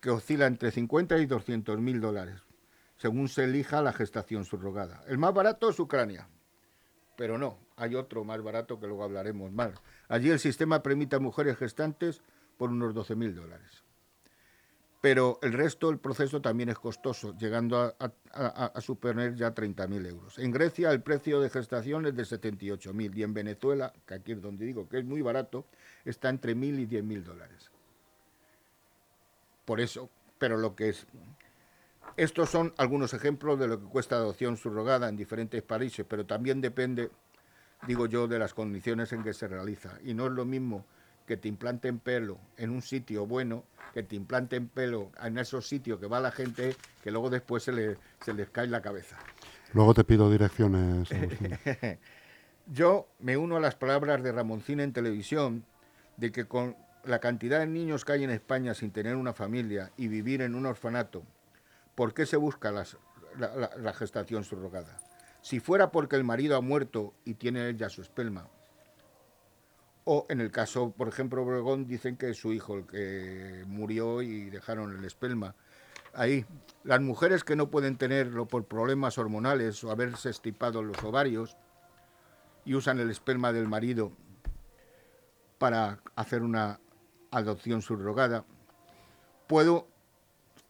que 0.00 0.10
oscila 0.10 0.46
entre 0.46 0.70
50 0.70 1.18
y 1.18 1.26
200 1.26 1.78
mil 1.78 2.00
dólares, 2.00 2.40
según 2.96 3.28
se 3.28 3.44
elija 3.44 3.82
la 3.82 3.92
gestación 3.92 4.44
subrogada. 4.44 5.02
El 5.06 5.18
más 5.18 5.32
barato 5.32 5.70
es 5.70 5.78
Ucrania, 5.78 6.28
pero 7.16 7.38
no, 7.38 7.58
hay 7.76 7.94
otro 7.94 8.24
más 8.24 8.42
barato 8.42 8.80
que 8.80 8.86
luego 8.86 9.04
hablaremos 9.04 9.52
más. 9.52 9.72
Allí 10.08 10.30
el 10.30 10.38
sistema 10.38 10.82
permite 10.82 11.16
a 11.16 11.20
mujeres 11.20 11.56
gestantes 11.56 12.20
por 12.56 12.70
unos 12.70 12.94
12 12.94 13.14
mil 13.16 13.34
dólares 13.34 13.84
pero 15.02 15.40
el 15.42 15.52
resto 15.52 15.88
del 15.88 15.98
proceso 15.98 16.40
también 16.40 16.68
es 16.68 16.78
costoso, 16.78 17.36
llegando 17.36 17.92
a, 17.98 18.80
superar 18.80 19.34
ya 19.34 19.52
30.000 19.52 20.06
euros. 20.06 20.38
En 20.38 20.52
Grecia 20.52 20.92
el 20.92 21.02
precio 21.02 21.40
de 21.40 21.50
gestación 21.50 22.06
es 22.06 22.14
de 22.14 22.22
78.000 22.22 23.16
y 23.16 23.24
en 23.24 23.34
Venezuela, 23.34 23.92
que 24.06 24.14
aquí 24.14 24.30
es 24.30 24.40
donde 24.40 24.64
digo 24.64 24.88
que 24.88 25.00
es 25.00 25.04
muy 25.04 25.20
barato, 25.20 25.66
está 26.04 26.28
entre 26.28 26.54
1.000 26.54 26.82
y 26.82 26.86
10.000 26.86 27.22
dólares. 27.24 27.72
Por 29.64 29.80
eso, 29.80 30.08
pero 30.38 30.56
lo 30.56 30.76
que 30.76 30.90
es... 30.90 31.04
Estos 32.16 32.50
son 32.50 32.72
algunos 32.76 33.12
ejemplos 33.12 33.58
de 33.58 33.66
lo 33.66 33.80
que 33.80 33.86
cuesta 33.86 34.14
adopción 34.14 34.56
subrogada 34.56 35.08
en 35.08 35.16
diferentes 35.16 35.62
países, 35.62 36.06
pero 36.08 36.26
también 36.26 36.60
depende, 36.60 37.10
digo 37.88 38.06
yo, 38.06 38.28
de 38.28 38.38
las 38.38 38.54
condiciones 38.54 39.12
en 39.12 39.24
que 39.24 39.34
se 39.34 39.48
realiza. 39.48 39.98
Y 40.04 40.14
no 40.14 40.26
es 40.26 40.32
lo 40.32 40.44
mismo 40.44 40.86
que 41.26 41.36
te 41.36 41.48
implanten 41.48 41.98
pelo 41.98 42.38
en 42.56 42.70
un 42.70 42.82
sitio 42.82 43.26
bueno, 43.26 43.64
que 43.94 44.02
te 44.02 44.16
implanten 44.16 44.68
pelo 44.68 45.10
en 45.22 45.38
esos 45.38 45.68
sitios 45.68 45.98
que 46.00 46.06
va 46.06 46.20
la 46.20 46.30
gente, 46.30 46.76
que 47.02 47.10
luego 47.10 47.30
después 47.30 47.62
se, 47.62 47.72
le, 47.72 47.96
se 48.24 48.34
les 48.34 48.48
cae 48.50 48.66
la 48.66 48.82
cabeza. 48.82 49.18
Luego 49.72 49.94
te 49.94 50.04
pido 50.04 50.30
direcciones. 50.30 51.08
Yo 52.72 53.08
me 53.18 53.36
uno 53.36 53.56
a 53.56 53.60
las 53.60 53.74
palabras 53.74 54.22
de 54.22 54.32
Ramoncín 54.32 54.80
en 54.80 54.92
televisión, 54.92 55.64
de 56.16 56.30
que 56.30 56.46
con 56.46 56.76
la 57.04 57.18
cantidad 57.18 57.60
de 57.60 57.66
niños 57.66 58.04
que 58.04 58.12
hay 58.12 58.24
en 58.24 58.30
España 58.30 58.74
sin 58.74 58.92
tener 58.92 59.16
una 59.16 59.32
familia 59.32 59.90
y 59.96 60.08
vivir 60.08 60.42
en 60.42 60.54
un 60.54 60.66
orfanato, 60.66 61.22
¿por 61.94 62.14
qué 62.14 62.26
se 62.26 62.36
busca 62.36 62.70
la, 62.70 62.86
la 63.38 63.92
gestación 63.92 64.44
subrogada? 64.44 64.98
Si 65.40 65.58
fuera 65.58 65.90
porque 65.90 66.14
el 66.16 66.22
marido 66.22 66.56
ha 66.56 66.60
muerto 66.60 67.14
y 67.24 67.34
tiene 67.34 67.68
ella 67.68 67.88
su 67.88 68.02
espelma, 68.02 68.46
o 70.04 70.26
en 70.28 70.40
el 70.40 70.50
caso, 70.50 70.90
por 70.90 71.08
ejemplo, 71.08 71.42
Obregón, 71.42 71.86
dicen 71.86 72.16
que 72.16 72.30
es 72.30 72.36
su 72.36 72.52
hijo 72.52 72.76
el 72.76 72.86
que 72.86 73.64
murió 73.66 74.22
y 74.22 74.50
dejaron 74.50 74.96
el 74.96 75.04
espelma. 75.04 75.54
Ahí, 76.14 76.44
las 76.84 77.00
mujeres 77.00 77.44
que 77.44 77.56
no 77.56 77.70
pueden 77.70 77.96
tenerlo 77.96 78.46
por 78.46 78.64
problemas 78.64 79.16
hormonales 79.16 79.82
o 79.84 79.90
haberse 79.90 80.30
estipado 80.30 80.82
los 80.82 81.02
ovarios 81.04 81.56
y 82.64 82.74
usan 82.74 83.00
el 83.00 83.10
esperma 83.10 83.52
del 83.52 83.68
marido 83.68 84.12
para 85.58 86.00
hacer 86.16 86.42
una 86.42 86.80
adopción 87.30 87.80
subrogada, 87.80 88.44
puedo, 89.46 89.86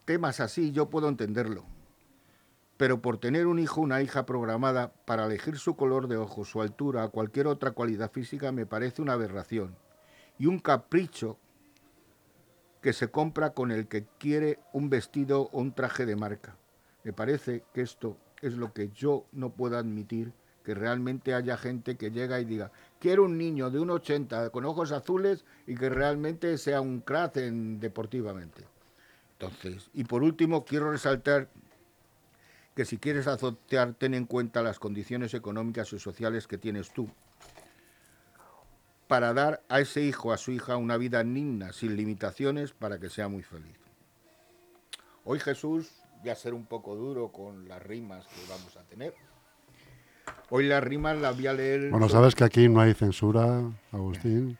temas 0.05 0.41
así, 0.41 0.71
yo 0.71 0.91
puedo 0.91 1.09
entenderlo 1.09 1.65
pero 2.83 3.01
por 3.01 3.19
tener 3.19 3.47
un 3.47 3.61
hijo 3.61 3.81
o 3.81 3.85
una 3.85 4.03
hija 4.03 4.27
programada 4.27 4.93
para 5.05 5.27
elegir 5.27 5.57
su 5.57 5.77
color 5.77 6.09
de 6.09 6.17
ojos, 6.17 6.49
su 6.49 6.61
altura 6.61 7.07
cualquier 7.07 7.47
otra 7.47 7.71
cualidad 7.71 8.11
física 8.11 8.51
me 8.51 8.67
parece 8.67 9.01
una 9.01 9.13
aberración 9.13 9.77
y 10.37 10.47
un 10.47 10.59
capricho 10.59 11.39
que 12.81 12.93
se 12.93 13.09
compra 13.09 13.51
con 13.51 13.71
el 13.71 13.87
que 13.87 14.05
quiere 14.19 14.59
un 14.73 14.91
vestido 14.91 15.43
o 15.53 15.61
un 15.61 15.73
traje 15.73 16.07
de 16.07 16.17
marca. 16.17 16.57
Me 17.05 17.13
parece 17.13 17.63
que 17.73 17.83
esto 17.83 18.17
es 18.41 18.55
lo 18.55 18.73
que 18.73 18.89
yo 18.89 19.27
no 19.31 19.51
puedo 19.51 19.79
admitir, 19.79 20.33
que 20.65 20.75
realmente 20.75 21.35
haya 21.35 21.57
gente 21.57 21.97
que 21.97 22.11
llega 22.11 22.41
y 22.41 22.45
diga, 22.45 22.73
quiero 22.99 23.27
un 23.27 23.39
niño 23.39 23.71
de 23.71 23.79
un 23.79 23.91
80 23.91 24.51
con 24.51 24.65
ojos 24.65 24.91
azules 24.91 25.45
y 25.69 25.77
que 25.77 25.89
realmente 25.89 26.59
sea 26.59 26.81
un 26.81 27.01
crack 27.01 27.37
en, 27.37 27.79
deportivamente. 27.79 28.67
Entonces, 29.39 29.89
y 29.95 30.03
por 30.03 30.25
último, 30.25 30.65
quiero 30.65 30.91
resaltar 30.91 31.49
que 32.75 32.85
si 32.85 32.99
quieres 32.99 33.27
azotear, 33.27 33.95
ten 33.95 34.15
en 34.15 34.25
cuenta 34.25 34.63
las 34.63 34.79
condiciones 34.79 35.35
económicas 35.35 35.93
y 35.93 35.99
sociales 35.99 36.47
que 36.47 36.59
tienes 36.59 36.91
tú, 36.93 37.09
para 39.09 39.35
dar 39.35 39.63
a 39.69 39.81
ese 39.81 40.03
hijo, 40.03 40.33
a 40.33 40.39
su 40.39 40.53
hija, 40.53 40.77
una 40.77 40.97
vida 40.97 41.23
digna, 41.23 41.73
sin 41.73 41.97
limitaciones, 41.97 42.73
para 42.73 42.99
que 42.99 43.11
sea 43.11 43.29
muy 43.29 43.43
feliz. 43.43 43.77
Hoy 45.25 45.39
Jesús, 45.39 45.91
voy 46.21 46.31
a 46.31 46.35
ser 46.35 46.55
un 46.55 46.65
poco 46.65 46.97
duro 46.97 47.31
con 47.31 47.69
las 47.69 47.83
rimas 47.83 48.27
que 48.27 48.41
vamos 48.49 48.77
a 48.77 48.83
tener. 48.85 49.15
Hoy 50.49 50.67
las 50.67 50.83
rimas 50.83 51.19
las 51.19 51.37
voy 51.37 51.47
a 51.47 51.53
leer... 51.53 51.91
Bueno, 51.91 52.09
sabes 52.09 52.35
que 52.35 52.45
aquí 52.45 52.69
no 52.69 52.81
hay 52.81 52.95
censura, 52.95 53.63
Agustín, 53.91 54.57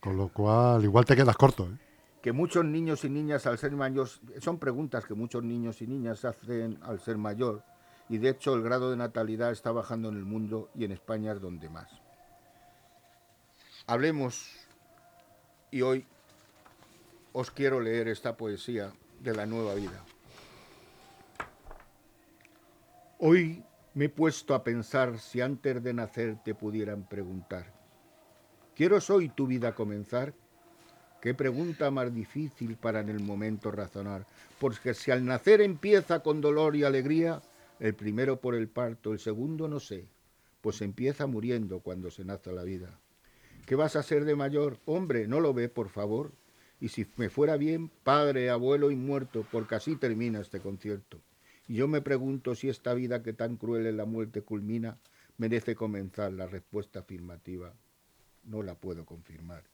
con 0.00 0.16
lo 0.16 0.28
cual 0.28 0.82
igual 0.84 1.04
te 1.04 1.14
quedas 1.14 1.36
corto, 1.36 1.64
¿eh? 1.64 1.87
Que 2.22 2.32
muchos 2.32 2.64
niños 2.64 3.04
y 3.04 3.10
niñas 3.10 3.46
al 3.46 3.58
ser 3.58 3.72
mayores, 3.72 4.20
son 4.40 4.58
preguntas 4.58 5.04
que 5.04 5.14
muchos 5.14 5.42
niños 5.42 5.80
y 5.82 5.86
niñas 5.86 6.24
hacen 6.24 6.78
al 6.82 7.00
ser 7.00 7.16
mayor, 7.16 7.62
y 8.08 8.18
de 8.18 8.30
hecho 8.30 8.54
el 8.54 8.62
grado 8.62 8.90
de 8.90 8.96
natalidad 8.96 9.52
está 9.52 9.70
bajando 9.70 10.08
en 10.08 10.16
el 10.16 10.24
mundo 10.24 10.70
y 10.74 10.84
en 10.84 10.92
España 10.92 11.32
es 11.32 11.40
donde 11.40 11.68
más. 11.68 11.90
Hablemos, 13.86 14.50
y 15.70 15.82
hoy 15.82 16.06
os 17.32 17.50
quiero 17.50 17.80
leer 17.80 18.08
esta 18.08 18.36
poesía 18.36 18.92
de 19.20 19.34
la 19.34 19.46
nueva 19.46 19.74
vida. 19.74 20.04
Hoy 23.20 23.64
me 23.94 24.06
he 24.06 24.08
puesto 24.08 24.54
a 24.54 24.64
pensar 24.64 25.18
si 25.18 25.40
antes 25.40 25.82
de 25.82 25.92
nacer 25.92 26.38
te 26.44 26.54
pudieran 26.54 27.08
preguntar, 27.08 27.72
¿quiero 28.74 28.98
hoy 29.08 29.28
tu 29.28 29.46
vida 29.46 29.74
comenzar? 29.74 30.34
Qué 31.20 31.34
pregunta 31.34 31.90
más 31.90 32.14
difícil 32.14 32.76
para 32.76 33.00
en 33.00 33.08
el 33.08 33.18
momento 33.18 33.72
razonar, 33.72 34.24
porque 34.60 34.94
si 34.94 35.10
al 35.10 35.24
nacer 35.24 35.60
empieza 35.60 36.20
con 36.20 36.40
dolor 36.40 36.76
y 36.76 36.84
alegría, 36.84 37.42
el 37.80 37.94
primero 37.94 38.40
por 38.40 38.54
el 38.54 38.68
parto, 38.68 39.12
el 39.12 39.18
segundo 39.18 39.66
no 39.66 39.80
sé, 39.80 40.06
pues 40.60 40.80
empieza 40.80 41.26
muriendo 41.26 41.80
cuando 41.80 42.12
se 42.12 42.24
nace 42.24 42.52
la 42.52 42.62
vida. 42.62 43.00
¿Qué 43.66 43.74
vas 43.74 43.96
a 43.96 44.04
ser 44.04 44.24
de 44.24 44.36
mayor? 44.36 44.78
Hombre, 44.84 45.26
no 45.26 45.40
lo 45.40 45.52
ve, 45.52 45.68
por 45.68 45.88
favor. 45.88 46.30
Y 46.80 46.90
si 46.90 47.04
me 47.16 47.30
fuera 47.30 47.56
bien, 47.56 47.88
padre, 47.88 48.48
abuelo 48.48 48.92
y 48.92 48.96
muerto, 48.96 49.44
porque 49.50 49.74
así 49.74 49.96
termina 49.96 50.40
este 50.40 50.60
concierto. 50.60 51.20
Y 51.66 51.74
yo 51.74 51.88
me 51.88 52.00
pregunto 52.00 52.54
si 52.54 52.68
esta 52.68 52.94
vida 52.94 53.24
que 53.24 53.32
tan 53.32 53.56
cruel 53.56 53.86
en 53.86 53.96
la 53.96 54.04
muerte 54.04 54.42
culmina 54.42 54.98
merece 55.36 55.74
comenzar 55.74 56.32
la 56.32 56.46
respuesta 56.46 57.00
afirmativa. 57.00 57.74
No 58.44 58.62
la 58.62 58.76
puedo 58.76 59.04
confirmar 59.04 59.64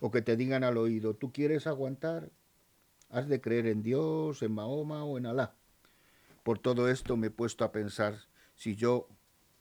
o 0.00 0.10
que 0.10 0.22
te 0.22 0.36
digan 0.36 0.64
al 0.64 0.78
oído, 0.78 1.14
¿tú 1.14 1.32
quieres 1.32 1.66
aguantar? 1.66 2.30
Has 3.10 3.28
de 3.28 3.40
creer 3.40 3.66
en 3.66 3.82
Dios, 3.82 4.42
en 4.42 4.52
Mahoma 4.52 5.04
o 5.04 5.18
en 5.18 5.26
Alá. 5.26 5.54
Por 6.42 6.58
todo 6.58 6.88
esto 6.88 7.16
me 7.16 7.28
he 7.28 7.30
puesto 7.30 7.64
a 7.64 7.72
pensar 7.72 8.16
si 8.56 8.76
yo 8.76 9.08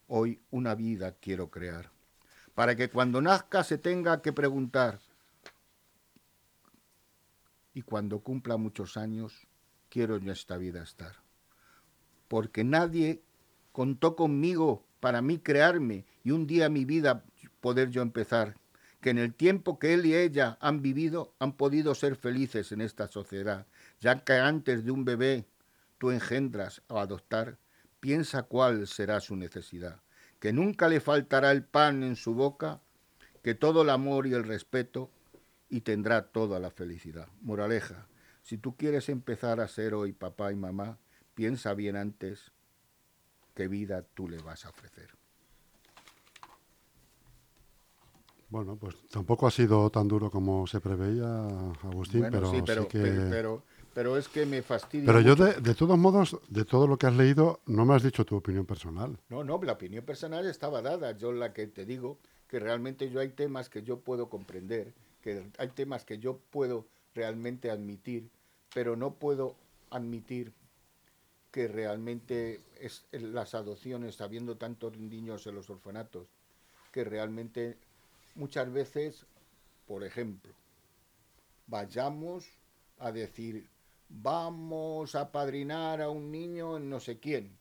hoy 0.07 0.41
una 0.49 0.75
vida 0.75 1.13
quiero 1.13 1.49
crear, 1.49 1.91
para 2.55 2.75
que 2.75 2.89
cuando 2.89 3.21
nazca 3.21 3.63
se 3.63 3.77
tenga 3.77 4.21
que 4.21 4.33
preguntar, 4.33 4.99
y 7.73 7.81
cuando 7.81 8.19
cumpla 8.19 8.57
muchos 8.57 8.97
años, 8.97 9.47
quiero 9.89 10.15
en 10.15 10.29
esta 10.29 10.57
vida 10.57 10.83
estar. 10.83 11.15
Porque 12.27 12.63
nadie 12.63 13.21
contó 13.71 14.15
conmigo 14.15 14.85
para 14.99 15.21
mí 15.21 15.39
crearme 15.39 16.05
y 16.23 16.31
un 16.31 16.47
día 16.47 16.69
mi 16.69 16.85
vida 16.85 17.23
poder 17.61 17.89
yo 17.89 18.01
empezar 18.01 18.55
que 19.01 19.11
en 19.11 19.17
el 19.17 19.33
tiempo 19.33 19.79
que 19.79 19.93
él 19.93 20.05
y 20.05 20.15
ella 20.15 20.57
han 20.61 20.81
vivido 20.81 21.33
han 21.39 21.53
podido 21.53 21.95
ser 21.95 22.15
felices 22.15 22.71
en 22.71 22.81
esta 22.81 23.07
sociedad, 23.07 23.65
ya 23.99 24.23
que 24.23 24.33
antes 24.33 24.83
de 24.83 24.91
un 24.91 25.05
bebé 25.05 25.45
tú 25.97 26.11
engendras 26.11 26.81
o 26.87 26.99
adoptar, 26.99 27.57
piensa 27.99 28.43
cuál 28.43 28.87
será 28.87 29.19
su 29.19 29.35
necesidad, 29.35 30.01
que 30.39 30.53
nunca 30.53 30.87
le 30.87 30.99
faltará 30.99 31.51
el 31.51 31.63
pan 31.63 32.03
en 32.03 32.15
su 32.15 32.33
boca, 32.33 32.81
que 33.43 33.55
todo 33.55 33.83
el 33.83 33.89
amor 33.89 34.27
y 34.27 34.33
el 34.33 34.43
respeto 34.43 35.09
y 35.69 35.81
tendrá 35.81 36.27
toda 36.27 36.59
la 36.59 36.71
felicidad. 36.71 37.27
Moraleja, 37.41 38.07
si 38.41 38.57
tú 38.57 38.75
quieres 38.75 39.09
empezar 39.09 39.59
a 39.59 39.67
ser 39.67 39.93
hoy 39.93 40.13
papá 40.13 40.51
y 40.51 40.55
mamá, 40.55 40.97
piensa 41.35 41.73
bien 41.73 41.95
antes 41.95 42.51
qué 43.53 43.67
vida 43.67 44.03
tú 44.13 44.27
le 44.27 44.39
vas 44.39 44.65
a 44.65 44.69
ofrecer. 44.69 45.18
Bueno, 48.49 48.75
pues 48.77 48.95
tampoco 49.09 49.47
ha 49.47 49.51
sido 49.51 49.89
tan 49.89 50.07
duro 50.07 50.31
como 50.31 50.65
se 50.65 50.79
preveía, 50.79 51.47
Agustín, 51.83 52.25
pero, 52.31 52.51
sí, 52.51 52.61
pero, 52.65 52.87
que... 52.87 52.99
pero, 52.99 53.63
pero, 53.93 54.17
es 54.17 54.27
que 54.27 54.45
me 54.45 54.63
fastidia. 54.63 55.05
Pero 55.05 55.21
yo, 55.21 55.35
de, 55.35 55.53
de, 55.61 55.75
todos 55.75 55.97
modos, 55.97 56.35
de 56.49 56.65
todo 56.65 56.87
lo 56.87 56.97
que 56.97 57.05
has 57.05 57.15
leído, 57.15 57.59
no 57.67 57.85
me 57.85 57.93
has 57.93 58.01
dicho 58.01 58.25
tu 58.25 58.35
opinión 58.35 58.65
personal. 58.65 59.19
No, 59.29 59.43
no, 59.43 59.61
la 59.61 59.73
opinión 59.73 60.03
personal 60.03 60.47
estaba 60.47 60.81
dada. 60.81 61.11
Yo 61.11 61.31
la 61.31 61.53
que 61.53 61.67
te 61.67 61.85
digo, 61.85 62.17
que 62.47 62.59
realmente 62.59 63.09
yo 63.11 63.19
hay 63.19 63.29
temas 63.29 63.69
que 63.69 63.83
yo 63.83 63.99
puedo 63.99 64.29
comprender, 64.29 64.93
que 65.21 65.51
hay 65.59 65.67
temas 65.69 66.03
que 66.03 66.17
yo 66.17 66.39
puedo 66.49 66.87
realmente 67.13 67.69
admitir, 67.69 68.31
pero 68.73 68.95
no 68.95 69.13
puedo 69.13 69.55
admitir 69.91 70.53
que 71.51 71.67
realmente 71.67 72.61
es 72.79 73.05
las 73.11 73.53
adopciones, 73.53 74.21
habiendo 74.21 74.57
tantos 74.57 74.97
niños 74.97 75.45
en 75.45 75.55
los 75.55 75.69
orfanatos, 75.69 76.27
que 76.91 77.03
realmente 77.03 77.77
muchas 78.35 78.71
veces, 78.71 79.25
por 79.87 80.03
ejemplo, 80.03 80.53
vayamos 81.67 82.45
a 82.97 83.11
decir, 83.11 83.67
vamos 84.09 85.15
a 85.15 85.31
padrinar 85.31 86.01
a 86.01 86.09
un 86.09 86.31
niño 86.31 86.77
en 86.77 86.89
no 86.89 86.99
sé 86.99 87.19
quién, 87.19 87.57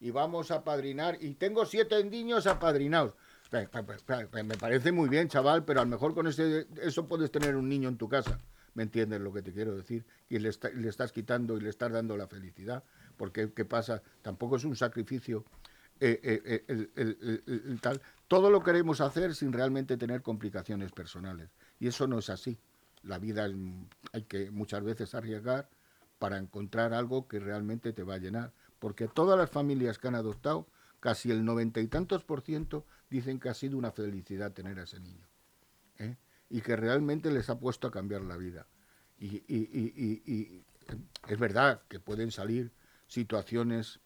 y 0.00 0.10
vamos 0.10 0.50
a 0.50 0.64
padrinar, 0.64 1.18
y 1.20 1.34
tengo 1.34 1.66
siete 1.66 2.02
niños 2.04 2.46
apadrinados. 2.46 3.14
Me 3.52 4.56
parece 4.56 4.92
muy 4.92 5.08
bien, 5.08 5.28
chaval, 5.28 5.64
pero 5.64 5.80
a 5.80 5.84
lo 5.84 5.90
mejor 5.90 6.14
con 6.14 6.26
ese, 6.26 6.66
eso 6.82 7.06
puedes 7.06 7.30
tener 7.32 7.56
un 7.56 7.68
niño 7.68 7.88
en 7.88 7.96
tu 7.96 8.08
casa. 8.08 8.38
¿Me 8.74 8.84
entiendes 8.84 9.20
lo 9.20 9.32
que 9.32 9.42
te 9.42 9.52
quiero 9.52 9.76
decir? 9.76 10.04
Y 10.28 10.38
le, 10.38 10.50
le 10.74 10.88
estás 10.88 11.10
quitando 11.10 11.56
y 11.56 11.60
le 11.60 11.68
estás 11.68 11.90
dando 11.90 12.16
la 12.16 12.28
felicidad. 12.28 12.84
Porque, 13.16 13.52
¿qué 13.52 13.64
pasa? 13.64 14.02
Tampoco 14.22 14.56
es 14.56 14.64
un 14.64 14.76
sacrificio 14.76 15.44
eh, 16.00 16.20
eh, 16.66 16.88
eh. 16.96 17.98
Todo 18.26 18.50
lo 18.50 18.62
queremos 18.62 19.00
hacer 19.00 19.34
sin 19.34 19.52
realmente 19.52 19.96
tener 19.96 20.22
complicaciones 20.22 20.92
personales. 20.92 21.50
Y 21.78 21.88
eso 21.88 22.06
no 22.06 22.18
es 22.18 22.30
así. 22.30 22.58
La 23.02 23.18
vida 23.18 23.48
hay 24.12 24.22
que 24.22 24.50
muchas 24.50 24.82
veces 24.82 25.14
arriesgar 25.14 25.68
para 26.18 26.38
encontrar 26.38 26.94
algo 26.94 27.28
que 27.28 27.38
realmente 27.38 27.92
te 27.92 28.02
va 28.02 28.14
a 28.14 28.18
llenar. 28.18 28.52
Porque 28.78 29.08
todas 29.08 29.38
las 29.38 29.50
familias 29.50 29.98
que 29.98 30.08
han 30.08 30.14
adoptado, 30.14 30.66
casi 31.00 31.30
el 31.30 31.44
noventa 31.44 31.80
y 31.80 31.88
tantos 31.88 32.24
por 32.24 32.40
ciento 32.40 32.86
dicen 33.10 33.38
que 33.38 33.50
ha 33.50 33.54
sido 33.54 33.76
una 33.76 33.90
felicidad 33.90 34.52
tener 34.52 34.78
a 34.78 34.84
ese 34.84 35.00
niño. 35.00 35.26
Y 36.48 36.62
que 36.62 36.76
realmente 36.76 37.30
les 37.30 37.50
ha 37.50 37.58
puesto 37.58 37.88
a 37.88 37.90
cambiar 37.90 38.22
la 38.22 38.36
vida. 38.36 38.66
Y 39.18 39.44
es 41.28 41.38
verdad 41.38 41.82
que 41.88 42.00
pueden 42.00 42.30
salir 42.30 42.72
situaciones 43.06 44.00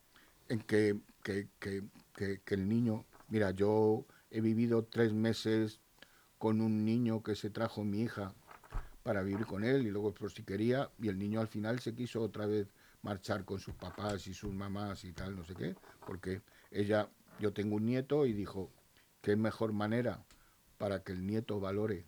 en 0.49 0.61
que, 0.61 0.99
que, 1.23 2.41
el 2.47 2.69
niño, 2.69 3.05
mira, 3.29 3.51
yo 3.51 4.07
he 4.31 4.41
vivido 4.41 4.85
tres 4.85 5.13
meses 5.13 5.81
con 6.39 6.61
un 6.61 6.85
niño 6.85 7.23
que 7.23 7.35
se 7.35 7.51
trajo 7.51 7.85
mi 7.85 8.03
hija 8.03 8.35
para 9.03 9.23
vivir 9.23 9.47
con 9.47 9.65
él 9.65 9.87
y 9.87 9.91
luego 9.91 10.13
por 10.15 10.33
si 10.33 10.43
quería 10.43 10.91
y 10.99 11.09
el 11.09 11.19
niño 11.19 11.41
al 11.41 11.49
final 11.49 11.81
se 11.81 11.95
quiso 11.95 12.23
otra 12.23 12.47
vez 12.47 12.69
marchar 13.03 13.45
con 13.45 13.61
sus 13.61 13.75
papás 13.75 14.27
y 14.27 14.35
sus 14.35 14.53
mamás 14.53 15.05
y 15.05 15.13
tal, 15.13 15.37
no 15.37 15.45
sé 15.45 15.55
qué, 15.55 15.75
porque 16.07 16.43
ella, 16.71 17.09
yo 17.39 17.53
tengo 17.53 17.77
un 17.77 17.85
nieto 17.85 18.25
y 18.27 18.33
dijo, 18.33 18.71
qué 19.21 19.37
mejor 19.37 19.73
manera 19.73 20.25
para 20.79 21.03
que 21.03 21.13
el 21.13 21.27
nieto 21.27 21.61
valore 21.61 22.07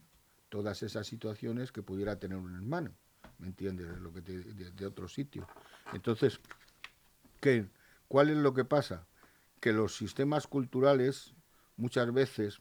todas 0.48 0.82
esas 0.82 1.06
situaciones 1.06 1.72
que 1.72 1.82
pudiera 1.82 2.18
tener 2.18 2.38
un 2.38 2.54
hermano, 2.54 2.92
¿me 3.38 3.48
entiendes? 3.48 3.88
De, 3.88 4.00
lo 4.00 4.12
que 4.12 4.20
de 4.22 4.86
otro 4.86 5.08
sitio. 5.08 5.46
Entonces, 5.92 6.40
¿qué, 7.40 7.66
¿Cuál 8.08 8.30
es 8.30 8.36
lo 8.36 8.54
que 8.54 8.64
pasa? 8.64 9.06
Que 9.60 9.72
los 9.72 9.96
sistemas 9.96 10.46
culturales 10.46 11.34
muchas 11.76 12.12
veces 12.12 12.60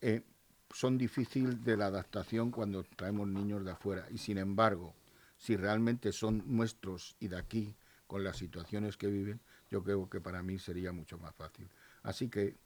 eh, 0.00 0.22
son 0.70 0.98
difíciles 0.98 1.64
de 1.64 1.76
la 1.76 1.86
adaptación 1.86 2.50
cuando 2.50 2.84
traemos 2.84 3.28
niños 3.28 3.64
de 3.64 3.70
afuera. 3.70 4.06
Y 4.10 4.18
sin 4.18 4.38
embargo, 4.38 4.94
si 5.38 5.56
realmente 5.56 6.12
son 6.12 6.42
nuestros 6.46 7.16
y 7.20 7.28
de 7.28 7.38
aquí, 7.38 7.76
con 8.06 8.22
las 8.22 8.36
situaciones 8.36 8.96
que 8.96 9.08
viven, 9.08 9.40
yo 9.70 9.82
creo 9.82 10.08
que 10.08 10.20
para 10.20 10.42
mí 10.42 10.58
sería 10.58 10.92
mucho 10.92 11.18
más 11.18 11.34
fácil. 11.34 11.68
Así 12.02 12.28
que 12.28 12.56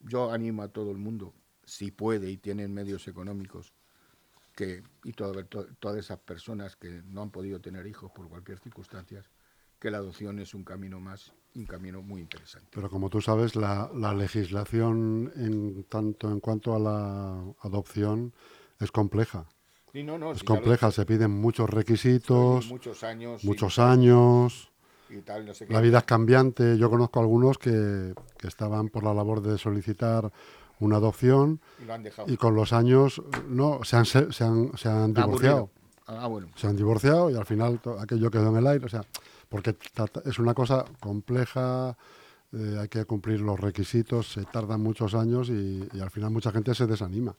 yo 0.00 0.32
animo 0.32 0.62
a 0.62 0.68
todo 0.68 0.90
el 0.90 0.98
mundo, 0.98 1.32
si 1.64 1.90
puede 1.90 2.30
y 2.30 2.36
tienen 2.36 2.74
medios 2.74 3.06
económicos, 3.08 3.72
que, 4.54 4.82
y 5.02 5.12
todas 5.12 5.96
esas 5.96 6.18
personas 6.18 6.76
que 6.76 7.02
no 7.06 7.22
han 7.22 7.30
podido 7.30 7.60
tener 7.60 7.86
hijos 7.86 8.10
por 8.12 8.28
cualquier 8.28 8.58
circunstancia, 8.58 9.24
que 9.84 9.90
la 9.90 9.98
adopción 9.98 10.38
es 10.38 10.54
un 10.54 10.64
camino 10.64 10.98
más, 10.98 11.34
un 11.54 11.66
camino 11.66 12.00
muy 12.00 12.22
interesante. 12.22 12.68
Pero 12.70 12.88
como 12.88 13.10
tú 13.10 13.20
sabes, 13.20 13.54
la, 13.54 13.90
legislación 14.16 15.30
en 15.36 15.84
tanto 15.90 16.30
en 16.30 16.40
cuanto 16.40 16.74
a 16.74 16.78
la 16.78 17.44
adopción 17.60 18.32
es 18.80 18.90
compleja. 18.90 19.44
es 19.92 20.42
compleja, 20.42 20.90
se 20.90 21.04
piden 21.04 21.32
muchos 21.32 21.68
requisitos, 21.68 22.66
muchos 22.66 23.04
años, 23.04 23.44
muchos 23.44 23.78
años. 23.78 24.72
la 25.68 25.82
vida 25.82 25.98
es 25.98 26.04
cambiante. 26.04 26.78
Yo 26.78 26.88
conozco 26.88 27.20
algunos 27.20 27.58
que, 27.58 28.14
estaban 28.42 28.88
por 28.88 29.04
la 29.04 29.12
labor 29.12 29.42
de 29.42 29.58
solicitar 29.58 30.32
una 30.80 30.96
adopción 30.96 31.60
y, 32.26 32.38
con 32.38 32.54
los 32.54 32.72
años 32.72 33.20
no 33.48 33.84
se 33.84 33.96
han, 33.96 34.06
se, 34.06 34.32
se 34.32 34.44
han, 34.44 35.12
divorciado. 35.12 35.68
Ah, 36.06 36.26
bueno. 36.26 36.48
Se 36.56 36.68
han 36.68 36.76
divorciado 36.76 37.30
y 37.30 37.36
al 37.36 37.44
final 37.44 37.82
aquello 38.00 38.30
quedó 38.30 38.48
en 38.48 38.56
el 38.56 38.66
aire. 38.66 38.86
O 38.86 38.88
sea, 38.88 39.02
porque 39.54 39.76
es 40.24 40.40
una 40.40 40.52
cosa 40.52 40.84
compleja, 40.98 41.96
eh, 42.50 42.76
hay 42.80 42.88
que 42.88 43.04
cumplir 43.04 43.40
los 43.40 43.60
requisitos, 43.60 44.32
se 44.32 44.42
tardan 44.46 44.80
muchos 44.80 45.14
años 45.14 45.48
y, 45.48 45.88
al 46.00 46.10
final 46.10 46.32
mucha 46.32 46.50
gente 46.50 46.74
se 46.74 46.88
desanima. 46.88 47.36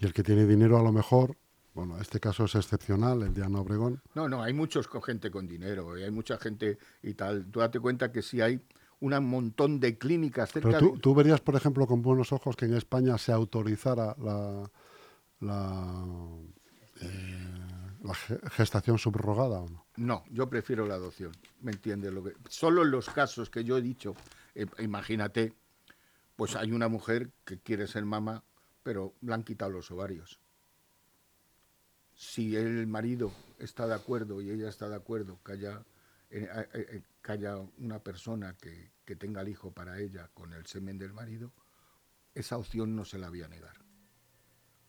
Y 0.00 0.06
el 0.06 0.12
que 0.12 0.24
tiene 0.24 0.44
dinero 0.44 0.76
a 0.76 0.82
lo 0.82 0.90
mejor, 0.90 1.36
bueno, 1.72 2.00
este 2.00 2.18
caso 2.18 2.46
es 2.46 2.56
excepcional, 2.56 3.22
el 3.22 3.32
Diana 3.32 3.60
Obregón. 3.60 4.02
No, 4.16 4.28
no, 4.28 4.42
hay 4.42 4.52
muchos 4.52 4.88
con 4.88 5.04
gente 5.04 5.30
con 5.30 5.46
dinero, 5.46 5.96
y 5.96 6.02
hay 6.02 6.10
mucha 6.10 6.36
gente 6.36 6.78
y 7.00 7.14
tal. 7.14 7.46
Tú 7.46 7.60
date 7.60 7.78
cuenta 7.78 8.10
que 8.10 8.22
sí 8.22 8.40
hay 8.40 8.60
un 8.98 9.24
montón 9.24 9.78
de 9.78 9.98
clínicas 9.98 10.50
cerca 10.50 10.68
Pero 10.68 10.80
tú, 10.80 10.98
tú, 10.98 11.14
verías, 11.14 11.40
por 11.40 11.54
ejemplo, 11.54 11.86
con 11.86 12.02
buenos 12.02 12.32
ojos 12.32 12.56
que 12.56 12.64
en 12.64 12.74
España 12.74 13.16
se 13.18 13.30
autorizara 13.30 14.16
la, 14.18 14.68
la 15.38 16.06
eh, 17.02 17.50
la 18.02 18.14
gestación 18.14 18.98
subrogada 18.98 19.60
o 19.60 19.68
no? 19.68 19.86
No, 20.00 20.24
yo 20.30 20.48
prefiero 20.48 20.86
la 20.86 20.94
adopción, 20.94 21.30
¿me 21.60 21.72
entiendes? 21.72 22.10
Lo 22.10 22.24
que, 22.24 22.32
solo 22.48 22.84
en 22.84 22.90
los 22.90 23.10
casos 23.10 23.50
que 23.50 23.64
yo 23.64 23.76
he 23.76 23.82
dicho, 23.82 24.16
eh, 24.54 24.64
imagínate, 24.78 25.52
pues 26.36 26.56
hay 26.56 26.72
una 26.72 26.88
mujer 26.88 27.30
que 27.44 27.58
quiere 27.58 27.86
ser 27.86 28.06
mamá, 28.06 28.42
pero 28.82 29.12
le 29.20 29.34
han 29.34 29.42
quitado 29.42 29.72
los 29.72 29.90
ovarios. 29.90 30.40
Si 32.14 32.56
el 32.56 32.86
marido 32.86 33.30
está 33.58 33.86
de 33.86 33.94
acuerdo 33.94 34.40
y 34.40 34.48
ella 34.50 34.70
está 34.70 34.88
de 34.88 34.96
acuerdo 34.96 35.38
que 35.44 35.52
haya, 35.52 35.84
eh, 36.30 36.48
eh, 36.72 37.02
que 37.22 37.32
haya 37.32 37.58
una 37.76 37.98
persona 37.98 38.56
que, 38.56 38.92
que 39.04 39.16
tenga 39.16 39.42
el 39.42 39.50
hijo 39.50 39.70
para 39.70 39.98
ella 39.98 40.30
con 40.32 40.54
el 40.54 40.64
semen 40.64 40.96
del 40.96 41.12
marido, 41.12 41.52
esa 42.34 42.56
opción 42.56 42.96
no 42.96 43.04
se 43.04 43.18
la 43.18 43.28
voy 43.28 43.42
a 43.42 43.48
negar, 43.48 43.76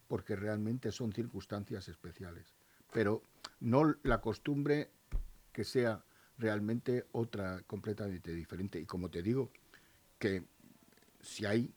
porque 0.08 0.38
realmente 0.38 0.89
son 0.93 1.12
circunstancias 1.12 1.89
especiales 1.89 2.56
pero 2.91 3.24
no 3.62 3.95
la 4.04 4.21
costumbre 4.21 4.91
que 5.51 5.63
sea 5.63 6.03
realmente 6.37 7.05
otra 7.11 7.61
completamente 7.67 8.33
diferente. 8.33 8.79
Y 8.79 8.85
como 8.85 9.09
te 9.09 9.21
digo, 9.21 9.51
que 10.17 10.43
si 11.21 11.45
hay 11.45 11.73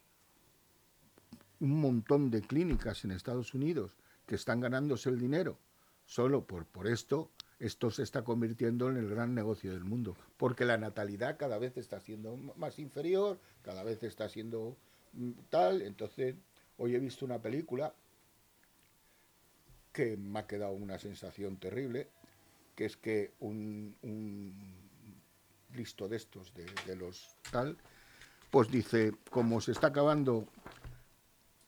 un 1.60 1.80
montón 1.80 2.30
de 2.30 2.42
clínicas 2.42 3.04
en 3.04 3.12
Estados 3.12 3.54
Unidos 3.54 3.96
que 4.26 4.34
están 4.34 4.60
ganándose 4.60 5.08
el 5.08 5.18
dinero 5.18 5.58
solo 6.06 6.46
por, 6.46 6.66
por 6.66 6.87
esto, 6.87 7.30
esto 7.58 7.90
se 7.90 8.02
está 8.02 8.24
convirtiendo 8.24 8.90
en 8.90 8.96
el 8.96 9.08
gran 9.08 9.34
negocio 9.34 9.72
del 9.72 9.84
mundo, 9.84 10.16
porque 10.37 10.64
la 10.64 10.76
natalidad 10.76 11.37
cada 11.38 11.58
vez 11.58 11.76
está 11.76 12.00
siendo 12.00 12.37
más 12.37 12.78
inferior, 12.78 13.38
cada 13.62 13.82
vez 13.84 14.02
está 14.02 14.28
siendo 14.28 14.76
mm, 15.12 15.30
tal, 15.48 15.82
entonces 15.82 16.34
hoy 16.76 16.94
he 16.94 16.98
visto 16.98 17.24
una 17.24 17.40
película 17.40 17.94
que 19.92 20.16
me 20.16 20.40
ha 20.40 20.46
quedado 20.46 20.72
una 20.72 20.98
sensación 20.98 21.56
terrible, 21.56 22.08
que 22.74 22.84
es 22.84 22.96
que 22.96 23.34
un, 23.40 23.96
listo 25.72 26.08
de 26.08 26.16
estos, 26.16 26.52
de, 26.54 26.96
los 26.96 27.37
tal, 27.50 27.76
pues 28.50 28.70
dice, 28.70 29.12
como 29.30 29.60
se 29.60 29.72
está 29.72 29.88
acabando 29.88 30.46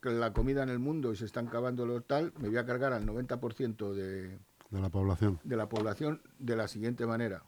la 0.03 0.33
comida 0.33 0.62
en 0.62 0.69
el 0.69 0.79
mundo 0.79 1.12
y 1.12 1.16
se 1.16 1.25
están 1.25 1.49
acabando 1.49 1.85
los 1.85 2.07
tal, 2.07 2.33
me 2.38 2.49
voy 2.49 2.59
a 2.59 2.66
cargar 2.66 2.92
al 2.92 3.05
90% 3.05 3.92
de, 3.92 4.38
De 4.71 4.81
la 4.81 4.88
población. 4.88 5.40
de 5.42 5.57
la 5.57 5.69
población 5.69 6.23
de 6.38 6.57
la 6.57 6.69
siguiente 6.69 7.07
manera. 7.07 7.42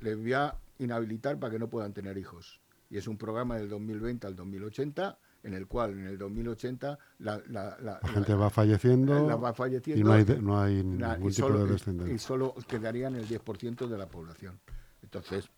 Les 0.00 0.16
voy 0.16 0.34
a 0.34 0.56
inhabilitar 0.78 1.38
para 1.38 1.52
que 1.52 1.58
no 1.58 1.68
puedan 1.68 1.92
tener 1.92 2.18
hijos. 2.18 2.60
Y 2.90 2.98
es 2.98 3.08
un 3.08 3.16
programa 3.16 3.56
del 3.56 3.68
2020 3.68 4.26
al 4.26 4.36
2080, 4.36 5.18
en 5.44 5.54
el 5.54 5.66
cual 5.68 5.92
en 5.92 6.06
el 6.06 6.18
2080 6.18 6.98
la, 7.20 7.40
la, 7.48 7.76
la- 7.80 8.00
La 8.02 8.08
gente 8.08 8.34
va 8.34 8.50
falleciendo 8.50 9.28
la 9.28 9.36
va 9.36 9.52
falleciendo 9.54 10.00
y 10.00 10.02
no 10.04 10.12
hay, 10.12 10.24
de- 10.24 10.40
no 10.40 10.60
hay 10.60 10.82
ningún 10.82 11.30
y, 11.30 11.34
tipo 11.34 11.46
solo, 11.48 11.58
de 11.60 11.64
y- 11.64 11.68
y 11.68 11.72
descendencia. 11.72 12.18
solo 12.18 12.54
quedarían 12.66 13.14
el 13.14 13.28
10% 13.28 13.86
de 13.86 13.96
la 13.98 14.08
población. 14.08 14.58
Entonces, 15.02 15.48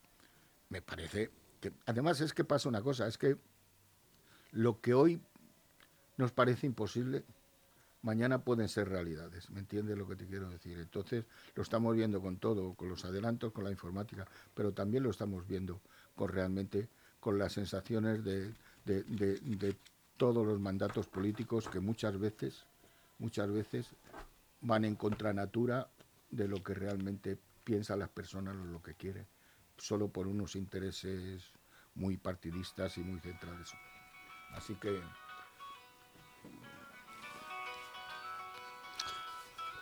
me 0.69 0.83
parece 0.83 1.31
que... 1.61 1.73
Además 1.87 2.21
es 2.21 2.35
que 2.35 2.45
pasa 2.45 2.69
una 2.69 2.83
cosa, 2.83 3.07
es 3.07 3.17
que 3.17 3.37
lo 4.53 4.81
que 4.81 4.93
hoy 4.95 5.21
nos 6.17 6.33
parece 6.33 6.67
imposible, 6.67 7.25
mañana 8.03 8.39
pueden 8.43 8.69
ser 8.69 8.89
realidades. 8.89 9.51
¿Me 9.51 9.61
entiendes 9.61 9.97
lo 9.99 10.09
que 10.09 10.17
te 10.17 10.27
quiero 10.27 10.49
decir? 10.51 10.79
Entonces, 10.79 11.25
lo 11.55 11.63
estamos 11.63 11.95
viendo 11.95 12.21
con 12.21 12.39
todo, 12.39 12.75
con 12.75 12.89
los 12.89 13.05
adelantos, 13.05 13.53
con 13.53 13.65
la 13.65 13.71
informática, 13.71 14.27
pero 14.55 14.73
también 14.73 15.03
lo 15.03 15.11
estamos 15.11 15.47
viendo 15.47 15.81
con 16.15 16.29
realmente 16.29 16.89
con 17.21 17.39
las 17.39 17.53
sensaciones 17.53 18.25
de, 18.25 18.53
de- 18.87 19.03
de- 19.05 19.41
de 19.41 19.77
todos 20.17 20.47
los 20.47 20.59
mandatos 20.59 21.07
políticos 21.07 21.69
que 21.69 21.81
muchas 21.81 22.19
veces, 22.19 22.65
muchas 23.19 23.51
veces 23.51 23.89
van 24.63 24.85
en 24.85 24.95
contra 24.97 25.33
natura 25.35 25.89
de 26.31 26.49
lo 26.49 26.63
que 26.63 26.75
realmente 26.75 27.39
piensan 27.65 27.99
las 27.99 28.09
personas 28.09 28.57
o 28.57 28.65
lo 28.65 28.83
que 28.83 28.95
quieren, 28.95 29.27
solo 29.77 30.09
por 30.09 30.27
unos 30.27 30.57
intereses 30.57 31.43
muy 31.95 32.17
partidistas 32.17 32.97
y 32.99 33.01
muy 33.03 33.21
centrales. 33.21 33.69
Así 34.53 34.75
que 34.77 35.01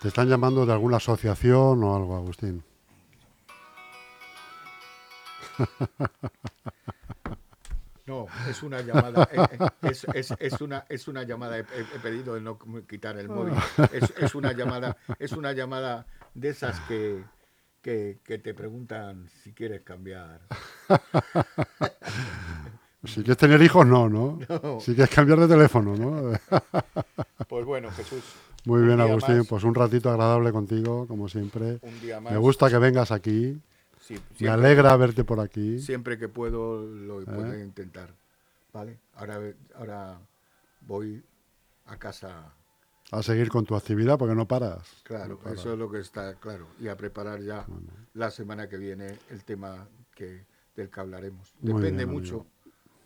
¿Te 0.01 0.09
están 0.09 0.29
llamando 0.29 0.67
de 0.67 0.73
alguna 0.73 0.99
asociación 0.99 1.83
o 1.83 1.97
algo, 1.97 2.15
Agustín? 2.17 2.63
No, 8.15 8.51
es 8.51 8.63
una 8.63 8.81
llamada, 8.81 9.29
eh, 9.33 9.37
eh, 9.53 9.89
es, 9.91 10.05
es- 10.15 10.35
es 10.39 10.61
una, 10.61 10.85
es 10.89 11.09
una 11.09 11.23
llamada, 11.25 11.59
he, 11.59 11.65
pedido 12.03 12.35
de 12.35 12.41
no 12.41 12.59
quitar 12.89 13.19
el 13.19 13.29
móvil, 13.29 13.55
es, 13.93 14.13
es 14.19 14.35
una 14.35 14.53
llamada, 14.53 14.97
es 15.19 15.33
una 15.33 15.53
llamada 15.53 16.07
de 16.35 16.49
esas 16.51 16.79
que, 16.81 17.25
que, 17.83 18.19
que 18.25 18.39
te 18.39 18.55
preguntan 18.55 19.29
si 19.43 19.53
quieres 19.53 19.83
cambiar. 19.83 20.41
Si 23.07 23.17
quieres 23.17 23.37
tener 23.37 23.61
hijos, 23.61 23.87
no, 23.87 24.09
¿no? 24.09 24.39
No. 24.49 24.81
Si 24.81 24.95
quieres 24.95 25.15
cambiar 25.15 25.39
de 25.41 25.47
teléfono, 25.49 25.95
¿no? 25.97 26.33
Pues 27.49 27.67
bueno, 27.67 27.91
Jesús, 27.91 28.23
Muy 28.65 28.83
bien, 28.83 28.99
Agustín. 28.99 29.39
más. 29.39 29.47
Pues 29.47 29.63
un 29.65 29.75
ratito 29.75 30.09
agradable 30.11 30.51
contigo, 30.53 31.07
como 31.07 31.29
siempre. 31.29 31.79
un 31.83 32.01
día 32.01 32.19
más. 32.21 32.33
Me 32.33 32.39
gusta 32.39 32.71
que 32.71 32.79
vengas 32.79 33.13
aquí. 33.13 33.61
Sí, 34.07 34.21
Me 34.41 34.49
alegra 34.49 34.95
verte 34.97 35.25
por 35.25 35.41
aquí. 35.41 35.79
siempre 35.79 36.19
que 36.19 36.29
puedo 36.29 36.83
lo 36.85 37.25
puedo 37.25 37.55
¿Eh? 37.55 37.63
intentar. 37.65 38.11
¿Vale? 38.73 38.99
Ahora, 39.15 39.41
ahora 39.77 40.19
voy 40.83 41.23
a 41.87 41.97
casa 41.97 42.53
A 43.13 43.23
seguir 43.23 43.49
con 43.49 43.65
tu 43.65 43.75
actividad 43.77 44.19
porque 44.19 44.35
no 44.35 44.47
paras. 44.47 44.83
Claro, 45.05 45.29
No 45.35 45.39
paras. 45.39 45.61
eso 45.61 45.73
es 45.73 45.79
lo 45.79 45.91
que 45.91 46.01
está 46.01 46.35
claro. 46.35 46.67
Y 46.81 46.89
a 46.89 46.97
preparar 46.97 47.41
ya 47.41 47.65
la 48.15 48.31
semana 48.31 48.69
que 48.69 48.77
viene 48.77 49.17
el 49.31 49.45
tema 49.45 49.87
que, 50.15 50.45
del 50.77 50.91
que 50.91 51.01
hablaremos. 51.01 51.55
Muy 51.61 51.81
Depende 51.81 52.05
bien, 52.05 52.15
mucho 52.15 52.47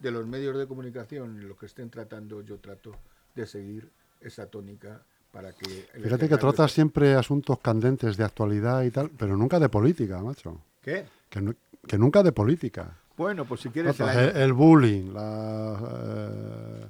de 0.01 0.11
los 0.11 0.27
medios 0.27 0.57
de 0.57 0.67
comunicación 0.67 1.47
lo 1.49 1.57
que 1.57 1.67
estén 1.67 1.91
tratando. 1.91 2.41
Yo 2.43 2.59
trato 2.59 2.93
de 3.35 3.47
seguir 3.47 3.89
esa 4.21 4.47
tónica 4.47 5.03
para 5.31 5.53
que... 5.53 5.87
Fíjate 6.03 6.29
que 6.29 6.39
tratas 6.39 6.73
siempre 6.73 7.15
asuntos 7.15 7.59
candentes 7.61 8.17
de 8.17 8.25
actualidad 8.25 8.83
y 8.83 8.91
tal, 8.91 9.11
pero 9.11 9.37
nunca 9.37 9.61
de 9.61 9.69
política, 9.69 10.21
macho. 10.23 10.61
¿Qué? 10.89 11.05
Que, 11.29 11.41
nu- 11.43 11.55
que 11.87 11.99
nunca 11.99 12.23
de 12.23 12.33
política. 12.33 12.97
Bueno, 13.17 13.45
pues 13.45 13.61
si 13.61 13.69
quieres... 13.69 13.97
Tratas 13.97 14.17
el 14.17 14.37
el, 14.43 14.53
bullying, 14.55 15.13
la, 15.13 15.77
eh, 15.93 16.89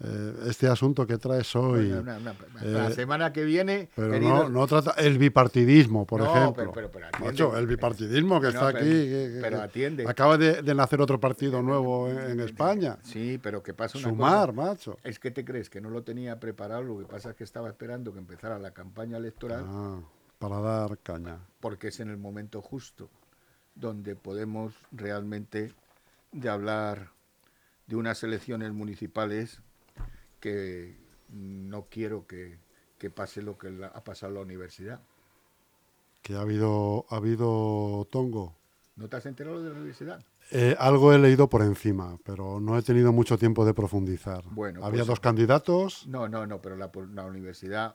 eh, 0.00 0.34
este 0.48 0.66
asunto 0.68 1.06
que 1.06 1.16
traes 1.18 1.54
hoy. 1.54 1.88
Bueno, 1.92 2.00
una- 2.00 2.16
una- 2.18 2.30
eh, 2.32 2.70
la 2.72 2.90
semana 2.90 3.32
que 3.32 3.44
viene... 3.44 3.88
Pero 3.94 4.10
queridos- 4.12 4.50
no, 4.50 4.60
no 4.60 4.66
trata 4.66 4.92
el 4.92 5.16
bipartidismo, 5.18 6.04
por 6.06 6.20
No, 6.22 6.26
ejemplo. 6.34 6.54
pero- 6.56 6.72
pero- 6.72 6.90
pero 6.90 7.06
atiende. 7.06 7.58
El 7.60 7.66
bipartidismo 7.68 8.40
que 8.40 8.48
está 8.48 8.68
aquí. 8.68 8.80
que- 8.80 9.38
pero 9.40 9.60
atiende. 9.62 10.04
Acaba 10.08 10.36
de, 10.38 10.62
de 10.62 10.74
nacer 10.74 11.00
otro 11.00 11.20
partido 11.20 11.62
nuevo 11.62 12.08
en, 12.10 12.18
en 12.32 12.40
España. 12.40 12.98
Sí, 13.02 13.38
pero 13.42 13.62
que 13.62 13.74
pasa 13.74 13.96
una 13.98 14.08
Sumar, 14.08 14.48
cosa. 14.48 14.52
macho. 14.70 14.98
Es 15.04 15.18
que 15.20 15.30
te 15.30 15.44
crees 15.44 15.70
que 15.70 15.80
no 15.80 15.90
lo 15.90 16.02
tenía 16.02 16.40
preparado, 16.40 16.82
lo 16.82 16.98
que 16.98 17.04
pasa 17.04 17.30
es 17.30 17.36
que 17.36 17.44
estaba 17.44 17.68
esperando 17.68 18.12
que 18.12 18.18
empezara 18.18 18.58
la 18.58 18.72
campaña 18.72 19.18
electoral. 19.18 19.64
Ah, 19.68 20.00
para 20.38 20.60
dar 20.60 20.98
caña. 20.98 21.38
porque 21.60 21.88
es 21.88 22.00
en 22.00 22.10
el 22.10 22.16
momento 22.18 22.60
justo 22.60 23.08
donde 23.76 24.16
podemos 24.16 24.74
realmente 24.92 25.72
de 26.32 26.48
hablar 26.48 27.10
de 27.86 27.96
unas 27.96 28.22
elecciones 28.24 28.72
municipales 28.72 29.60
que 30.40 30.96
no 31.30 31.86
quiero 31.90 32.26
que, 32.26 32.58
que 32.98 33.10
pase 33.10 33.42
lo 33.42 33.56
que 33.58 33.70
la- 33.70 33.88
ha 33.88 34.02
pasado 34.02 34.30
en 34.32 34.34
la 34.36 34.40
universidad. 34.42 35.00
Que 36.22 36.34
ha 36.34 36.40
habido, 36.40 37.06
ha 37.10 37.16
habido 37.16 38.06
tongo. 38.10 38.54
¿No 38.96 39.08
te 39.08 39.16
has 39.16 39.26
enterado 39.26 39.62
de 39.62 39.70
la 39.70 39.76
universidad? 39.76 40.24
Eh, 40.50 40.74
algo 40.78 41.12
he 41.12 41.18
leído 41.18 41.48
por 41.48 41.62
encima, 41.62 42.18
pero 42.24 42.60
no 42.60 42.78
he 42.78 42.82
tenido 42.82 43.12
mucho 43.12 43.36
tiempo 43.36 43.64
de 43.64 43.74
profundizar. 43.74 44.44
Bueno, 44.50 44.84
Había 44.84 45.00
pues- 45.00 45.08
dos 45.08 45.20
candidatos. 45.20 46.06
No, 46.06 46.28
no, 46.28 46.46
no, 46.46 46.60
pero 46.62 46.76
la, 46.76 46.90
la 47.14 47.24
universidad 47.24 47.94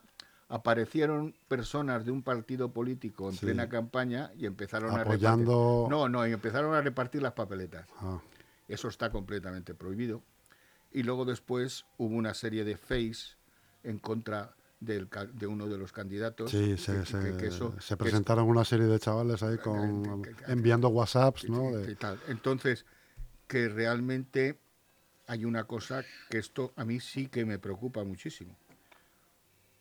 aparecieron 0.51 1.33
personas 1.47 2.03
de 2.05 2.11
un 2.11 2.23
partido 2.23 2.71
político 2.71 3.29
en 3.29 3.35
Sí. 3.37 3.45
plena 3.45 3.69
campaña 3.69 4.31
y 4.37 4.45
empezaron 4.45 4.91
a 4.93 5.03
repartir. 5.05 5.47
No, 5.47 6.09
no, 6.09 6.27
y 6.27 6.33
empezaron 6.33 6.75
a 6.75 6.81
repartir 6.81 7.21
las 7.21 7.31
papeletas. 7.33 7.87
Ah, 8.01 8.19
Eso 8.67 8.87
está 8.89 9.09
completamente 9.11 9.73
prohibido. 9.73 10.21
Y 10.93 11.03
luego 11.03 11.23
después 11.25 11.85
hubo 11.97 12.15
una 12.15 12.33
serie 12.33 12.63
de 12.65 12.75
face 12.77 13.35
en 13.83 13.97
contra 13.99 14.53
del 14.81 15.07
de 15.33 15.47
uno 15.47 15.67
de 15.67 15.77
los 15.77 15.91
candidatos. 15.93 16.51
sí, 16.51 16.77
se, 16.77 16.99
que- 16.99 17.05
se- 17.05 17.37
que 17.37 17.47
eso- 17.47 17.73
se 17.79 17.95
presentaron 17.97 18.47
una 18.49 18.65
serie 18.65 18.87
de 18.87 18.99
chavales 18.99 19.41
ahí 19.43 19.57
con 19.57 20.21
que- 20.23 20.33
enviando 20.47 20.89
WhatsApps, 20.89 21.49
¿no? 21.49 21.71
De- 21.71 21.95
tal. 21.95 22.19
Entonces, 22.27 22.85
que 23.47 23.69
realmente 23.69 24.57
hay 25.27 25.45
una 25.45 25.63
cosa 25.65 26.03
que 26.29 26.37
esto 26.39 26.73
a 26.75 26.83
mí 26.83 26.99
sí 26.99 27.27
que 27.27 27.45
me 27.45 27.57
preocupa 27.59 28.03
muchísimo. 28.03 28.55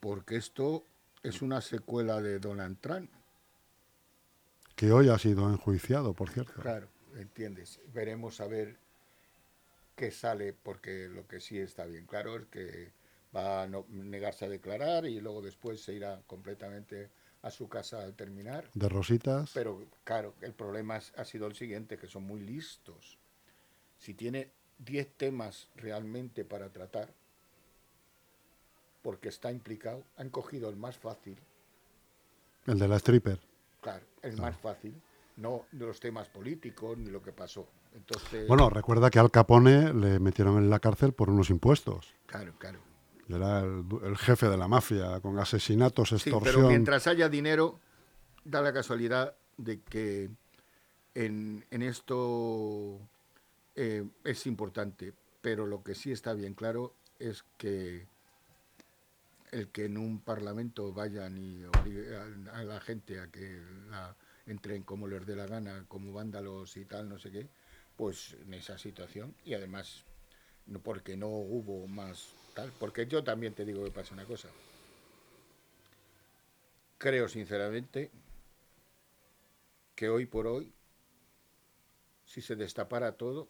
Porque 0.00 0.36
esto 0.36 0.84
es 1.22 1.42
una 1.42 1.60
secuela 1.60 2.20
de 2.20 2.38
Donald 2.38 2.78
Trump. 2.80 3.10
que 4.76 4.92
hoy 4.92 5.10
ha 5.10 5.18
sido 5.18 5.50
enjuiciado, 5.50 6.14
por 6.14 6.30
cierto. 6.30 6.54
Claro, 6.62 6.88
entiendes. 7.16 7.80
Veremos 7.92 8.40
a 8.40 8.46
ver 8.46 8.78
qué 9.94 10.10
sale, 10.10 10.54
porque 10.54 11.06
lo 11.08 11.26
que 11.28 11.38
sí 11.38 11.58
está 11.58 11.84
bien 11.84 12.06
claro 12.06 12.34
es 12.38 12.46
que 12.46 12.90
va 13.36 13.64
a 13.64 13.66
no- 13.66 13.84
negarse 13.90 14.46
a 14.46 14.48
declarar 14.48 15.04
y 15.04 15.20
luego 15.20 15.42
después 15.42 15.82
se 15.82 15.92
irá 15.92 16.22
completamente 16.26 17.10
a 17.42 17.50
su 17.50 17.68
casa 17.68 18.02
al 18.02 18.14
terminar. 18.14 18.70
De 18.72 18.88
rositas. 18.88 19.50
Pero 19.52 19.86
claro, 20.04 20.34
el 20.40 20.54
problema 20.54 20.96
es- 20.96 21.12
ha 21.18 21.26
sido 21.26 21.46
el 21.46 21.54
siguiente, 21.54 21.98
que 21.98 22.06
son 22.06 22.22
muy 22.22 22.40
listos. 22.40 23.18
Si 23.98 24.14
tiene 24.14 24.50
10 24.78 25.12
temas 25.14 25.68
realmente 25.76 26.46
para 26.46 26.70
tratar, 26.70 27.12
porque 29.02 29.28
está 29.28 29.50
implicado, 29.50 30.02
han 30.16 30.30
cogido 30.30 30.68
el 30.68 30.76
más 30.76 30.96
fácil, 30.98 31.36
El 32.66 32.78
de 32.78 32.88
la 32.88 32.96
stripper. 32.96 33.40
claro, 33.80 34.04
el 34.22 34.36
más 34.36 34.56
fácil, 34.58 34.94
no 35.36 35.64
de 35.72 35.86
los 35.86 35.98
temas 36.00 36.28
políticos 36.28 36.98
ni 36.98 37.10
lo 37.10 37.22
que 37.22 37.32
pasó. 37.32 37.66
Entonces, 37.94 38.46
Bueno, 38.46 38.70
recuerda 38.70 39.10
que 39.10 39.18
al 39.18 39.30
Capone 39.30 39.92
le 39.94 40.20
metieron 40.20 40.58
en 40.58 40.70
la 40.70 40.78
cárcel 40.78 41.12
por 41.12 41.30
unos 41.30 41.50
impuestos. 41.50 42.14
claro, 42.26 42.52
claro. 42.58 42.78
Era 43.28 43.60
el, 43.60 44.16
jefe 44.18 44.48
de 44.48 44.56
la 44.56 44.66
mafia, 44.66 45.20
con 45.20 45.38
asesinatos, 45.38 46.08
Sí, 46.08 46.14
extorsión. 46.16 46.42
pero 46.42 46.68
mientras 46.68 47.06
haya 47.06 47.28
dinero, 47.28 47.78
da 48.44 48.60
la 48.60 48.72
casualidad 48.72 49.36
de 49.56 49.80
que 49.82 50.30
en, 51.14 51.64
en 51.70 51.82
esto 51.82 52.98
eh, 53.76 54.04
es 54.24 54.46
importante, 54.46 55.12
pero 55.40 55.66
lo 55.66 55.84
que 55.84 55.94
sí 55.94 56.10
está 56.10 56.32
bien 56.34 56.54
claro 56.54 56.92
es 57.20 57.44
que 57.56 58.08
el 59.50 59.68
que 59.68 59.86
en 59.86 59.98
un 59.98 60.20
parlamento 60.20 60.92
vayan 60.92 61.36
y 61.38 61.62
a, 62.52 62.62
la 62.64 62.80
gente 62.80 63.20
a 63.20 63.30
que 63.30 63.60
la 63.90 64.16
entren 64.46 64.82
como 64.82 65.08
les 65.08 65.26
dé 65.26 65.36
la 65.36 65.46
gana, 65.46 65.84
como 65.88 66.12
vándalos 66.12 66.76
y 66.76 66.84
tal, 66.84 67.08
no 67.08 67.18
sé 67.18 67.30
qué, 67.30 67.48
pues 67.96 68.36
en 68.40 68.54
esa 68.54 68.78
situación, 68.78 69.34
y 69.44 69.54
además 69.54 70.04
porque 70.82 71.16
no 71.16 71.28
hubo 71.28 71.86
más 71.86 72.34
tal, 72.54 72.72
porque 72.78 73.06
yo 73.06 73.24
también 73.24 73.54
te 73.54 73.64
digo 73.64 73.84
que 73.84 73.90
pasa 73.90 74.14
una 74.14 74.24
cosa. 74.24 74.48
Creo 76.98 77.28
sinceramente 77.28 78.10
que 79.94 80.08
hoy 80.08 80.26
por 80.26 80.46
hoy, 80.46 80.72
si 82.24 82.40
se 82.40 82.56
destapara 82.56 83.16
todo, 83.16 83.48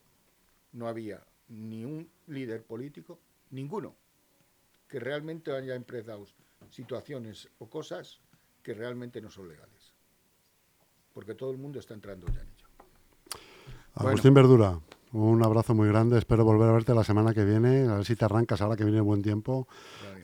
no 0.73 0.89
había 0.89 1.23
ni 1.49 1.85
un 1.85 2.11
líder 2.27 2.63
político, 2.63 3.19
ninguno, 3.51 3.97
que 4.91 4.99
realmente 4.99 5.53
haya 5.53 5.75
empresas 5.75 6.35
situaciones 6.69 7.49
o 7.59 7.71
cosas 7.71 8.21
que 8.63 8.75
realmente 8.75 9.21
no 9.21 9.31
son 9.31 9.49
legales. 9.49 9.95
Porque 11.15 11.35
todo 11.35 11.51
el 11.53 11.59
mundo 11.59 11.79
está 11.79 11.95
entrando 11.95 12.27
ya 12.27 12.41
en 12.41 12.49
ello. 12.49 12.67
Agustín 13.95 14.35
Verdura, 14.35 14.79
un 15.13 15.43
abrazo 15.45 15.75
muy 15.75 15.89
grande. 15.89 16.19
Espero 16.19 16.45
volver 16.45 16.69
a 16.69 16.73
verte 16.73 16.95
la 16.95 17.05
semana 17.05 17.35
que 17.35 17.45
viene. 17.45 17.89
A 17.89 17.97
ver 17.97 18.05
si 18.05 18.15
te 18.17 18.25
arrancas 18.25 18.61
ahora 18.61 18.77
que 18.77 18.85
viene 18.85 19.01
buen 19.01 19.23
tiempo 19.23 19.67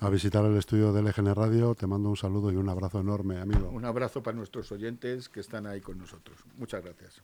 a 0.00 0.10
visitar 0.10 0.44
el 0.44 0.56
estudio 0.56 0.92
de 0.92 1.02
LGN 1.02 1.34
Radio. 1.34 1.74
Te 1.74 1.86
mando 1.86 2.08
un 2.08 2.16
saludo 2.16 2.52
y 2.52 2.56
un 2.56 2.68
abrazo 2.68 3.00
enorme, 3.00 3.40
amigo. 3.40 3.70
Un 3.70 3.84
abrazo 3.84 4.22
para 4.22 4.36
nuestros 4.36 4.70
oyentes 4.72 5.28
que 5.28 5.40
están 5.40 5.66
ahí 5.66 5.80
con 5.80 5.98
nosotros. 5.98 6.38
Muchas 6.56 6.84
gracias. 6.84 7.22